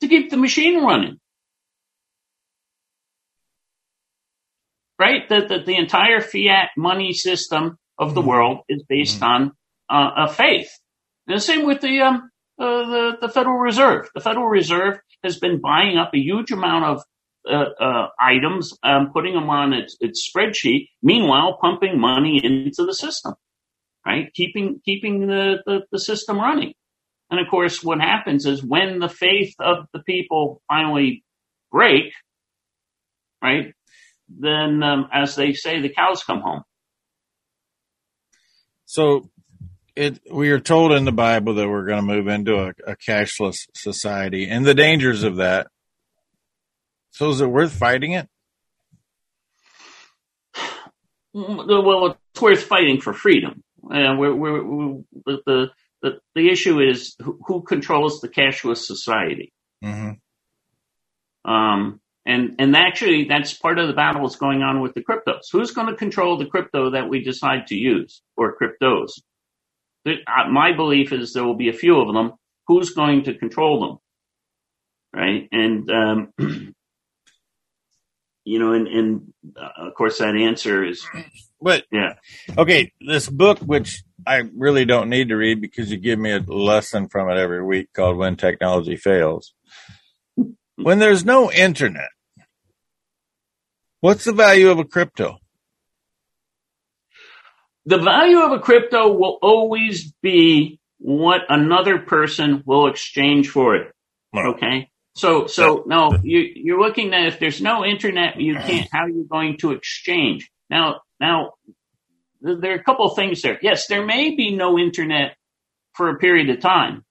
[0.00, 1.18] To keep the machine running.
[4.98, 5.26] Right?
[5.28, 8.30] That the, the, entire fiat money system of the mm-hmm.
[8.30, 9.52] world is based mm-hmm.
[9.90, 10.70] on uh, a faith.
[11.26, 14.08] And the same with the, um, uh, the, the Federal Reserve.
[14.14, 17.02] The Federal Reserve has been buying up a huge amount of
[17.48, 20.88] uh, uh, items, um, putting them on its, its spreadsheet.
[21.02, 23.34] Meanwhile, pumping money into the system,
[24.06, 24.32] right?
[24.34, 26.74] Keeping keeping the, the, the system running.
[27.30, 31.24] And of course, what happens is when the faith of the people finally
[31.72, 32.12] break,
[33.42, 33.72] right?
[34.28, 36.62] Then, um, as they say, the cows come home.
[38.84, 39.30] So,
[39.96, 42.96] it we are told in the Bible that we're going to move into a, a
[42.96, 45.68] cashless society, and the dangers of that
[47.16, 48.28] so is it worth fighting it?
[51.32, 53.62] Well, it's worth fighting for freedom.
[53.88, 55.70] And we're, we're, we're, the,
[56.02, 59.54] the, the issue is who, who controls the cashless society.
[59.82, 61.50] Mm-hmm.
[61.50, 65.44] Um, and, and actually, that's part of the battle that's going on with the cryptos.
[65.50, 69.12] Who's going to control the crypto that we decide to use or cryptos?
[70.06, 72.32] Uh, my belief is there will be a few of them.
[72.66, 73.98] Who's going to control them?
[75.18, 75.48] Right.
[75.50, 76.74] And, um,
[78.46, 81.04] you know, and, and uh, of course that answer is,
[81.60, 82.14] but yeah.
[82.56, 82.92] Okay.
[83.00, 87.08] This book, which I really don't need to read because you give me a lesson
[87.08, 89.52] from it every week called When Technology Fails.
[90.76, 92.10] When there's no internet,
[94.00, 95.38] what's the value of a crypto?
[97.86, 103.92] The value of a crypto will always be what another person will exchange for it.
[104.36, 104.90] Okay.
[105.16, 109.08] So, so no, you, you're looking at if there's no internet, you can't, how are
[109.08, 110.50] you going to exchange?
[110.68, 111.54] Now, now,
[112.42, 113.58] there are a couple of things there.
[113.62, 115.36] Yes, there may be no internet
[115.94, 117.02] for a period of time,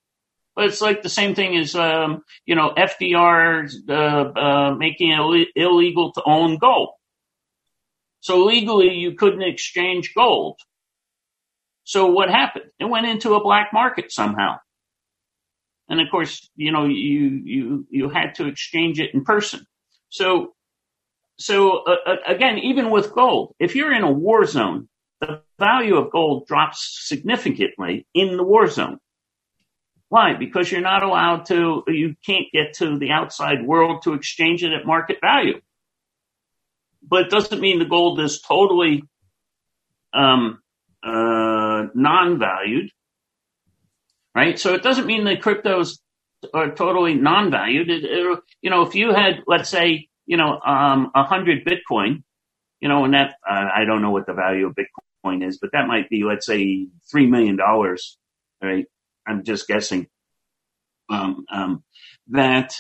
[0.56, 5.47] but it's like the same thing as, um, you know, FDR, uh, uh, making it
[5.56, 6.89] illegal to own gold.
[8.20, 10.60] So legally you couldn't exchange gold.
[11.86, 12.66] So what happened?
[12.80, 14.58] It went into a black market somehow.
[15.88, 19.66] And of course, you know, you, you, you had to exchange it in person.
[20.10, 20.54] So,
[21.38, 24.88] so uh, uh, again, even with gold, if you're in a war zone,
[25.22, 29.00] the value of gold drops significantly in the war zone.
[30.10, 30.34] Why?
[30.38, 34.74] Because you're not allowed to, you can't get to the outside world to exchange it
[34.74, 35.62] at market value.
[37.08, 39.04] But it doesn't mean the gold is totally
[40.14, 40.62] um,
[41.04, 42.90] uh, non-valued
[44.36, 44.60] right?
[44.60, 46.00] So it doesn't mean that cryptos
[46.54, 47.90] are totally non-valued.
[47.90, 52.24] It, it, you know, if you had, let's say, you know, um, a hundred Bitcoin,
[52.82, 55.72] you know, and that uh, I don't know what the value of Bitcoin is, but
[55.74, 58.18] that might be, let's say, three million dollars,
[58.64, 58.86] right?
[59.28, 60.08] I'm just guessing.
[61.10, 61.84] Um, um,
[62.30, 62.76] that,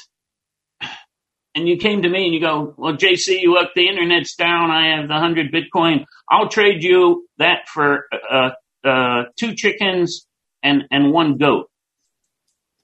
[1.55, 4.71] and you came to me and you go, well, JC, you look, the internet's down.
[4.71, 6.05] I have the hundred Bitcoin.
[6.29, 8.51] I'll trade you that for uh,
[8.85, 10.27] uh, two chickens
[10.65, 11.69] and and one goat.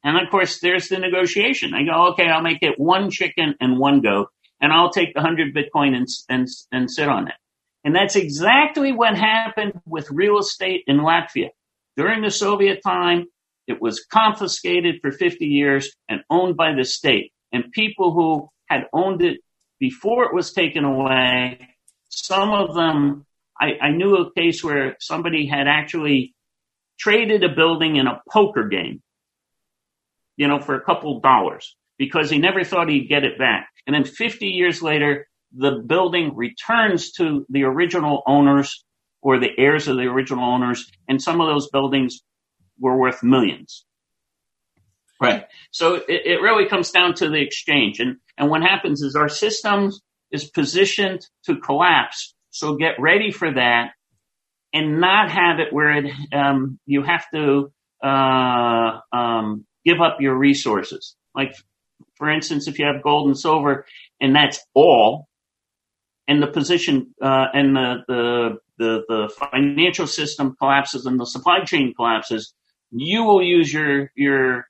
[0.03, 1.73] And of course, there's the negotiation.
[1.73, 4.29] I go, okay, I'll make it one chicken and one goat,
[4.61, 7.35] and I'll take the hundred Bitcoin and and and sit on it.
[7.83, 11.49] And that's exactly what happened with real estate in Latvia
[11.97, 13.25] during the Soviet time.
[13.67, 17.31] It was confiscated for 50 years and owned by the state.
[17.51, 19.39] And people who had owned it
[19.79, 21.75] before it was taken away,
[22.09, 23.25] some of them,
[23.59, 26.35] I, I knew a case where somebody had actually
[27.01, 29.01] traded a building in a poker game,
[30.37, 33.69] you know, for a couple dollars because he never thought he'd get it back.
[33.87, 38.85] And then 50 years later, the building returns to the original owners
[39.21, 42.21] or the heirs of the original owners, and some of those buildings
[42.79, 43.85] were worth millions.
[45.21, 45.45] Right.
[45.69, 47.99] So it, it really comes down to the exchange.
[47.99, 49.91] And, and what happens is our system
[50.31, 52.33] is positioned to collapse.
[52.49, 53.91] So get ready for that
[54.73, 57.71] and not have it where it, um, you have to
[58.03, 61.15] uh, um, give up your resources.
[61.35, 61.55] Like,
[62.15, 63.85] for instance, if you have gold and silver
[64.19, 65.27] and that's all,
[66.27, 71.63] and the position uh, and the, the, the the financial system collapses and the supply
[71.65, 72.53] chain collapses,
[72.91, 74.67] you will use your your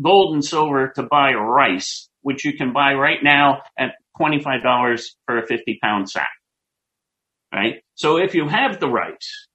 [0.00, 4.62] gold and silver to buy rice, which you can buy right now at twenty five
[4.62, 6.30] dollars for a fifty pound sack.
[7.54, 7.84] Right.
[7.94, 9.46] So if you have the rice,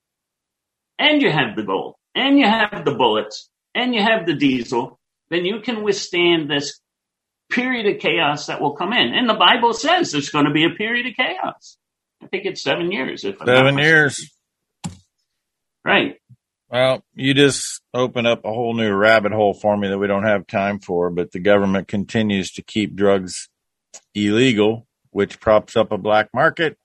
[0.97, 4.99] and you have the gold, and you have the bullets, and you have the diesel,
[5.29, 6.79] then you can withstand this
[7.51, 9.13] period of chaos that will come in.
[9.13, 11.77] And the Bible says there's going to be a period of chaos.
[12.23, 13.25] I think it's seven years.
[13.25, 14.31] If seven years.
[15.83, 16.15] Right.
[16.69, 20.25] Well, you just open up a whole new rabbit hole for me that we don't
[20.25, 23.49] have time for, but the government continues to keep drugs
[24.13, 26.77] illegal, which props up a black market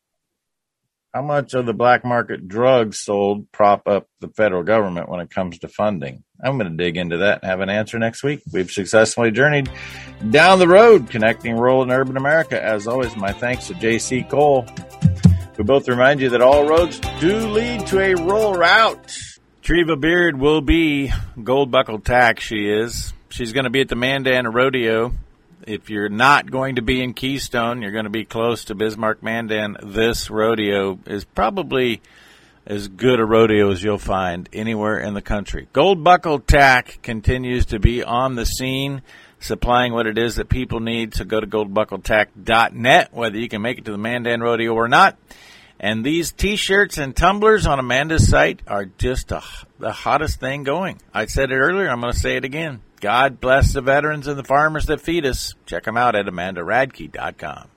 [1.14, 5.30] how much of the black market drugs sold prop up the federal government when it
[5.30, 6.24] comes to funding?
[6.42, 8.42] I'm going to dig into that and have an answer next week.
[8.52, 9.70] We've successfully journeyed
[10.30, 12.60] down the road connecting rural and urban America.
[12.60, 14.66] As always, my thanks to JC Cole.
[15.56, 19.16] We both remind you that all roads do lead to a rural route.
[19.62, 22.40] Treva Beard will be gold buckle tack.
[22.40, 23.12] She is.
[23.28, 25.12] She's going to be at the Mandan Rodeo
[25.66, 29.22] if you're not going to be in Keystone, you're going to be close to Bismarck
[29.22, 29.76] Mandan.
[29.82, 32.00] This rodeo is probably
[32.66, 35.68] as good a rodeo as you'll find anywhere in the country.
[35.72, 39.02] Gold Buckle Tack continues to be on the scene,
[39.40, 41.14] supplying what it is that people need.
[41.14, 45.18] So go to goldbuckletack.net, whether you can make it to the Mandan Rodeo or not.
[45.78, 49.42] And these T-shirts and tumblers on Amanda's site are just a,
[49.78, 51.00] the hottest thing going.
[51.12, 51.88] I said it earlier.
[51.88, 52.80] I'm going to say it again.
[53.04, 55.52] God bless the veterans and the farmers that feed us.
[55.66, 57.68] Check them out at amandaradke.com.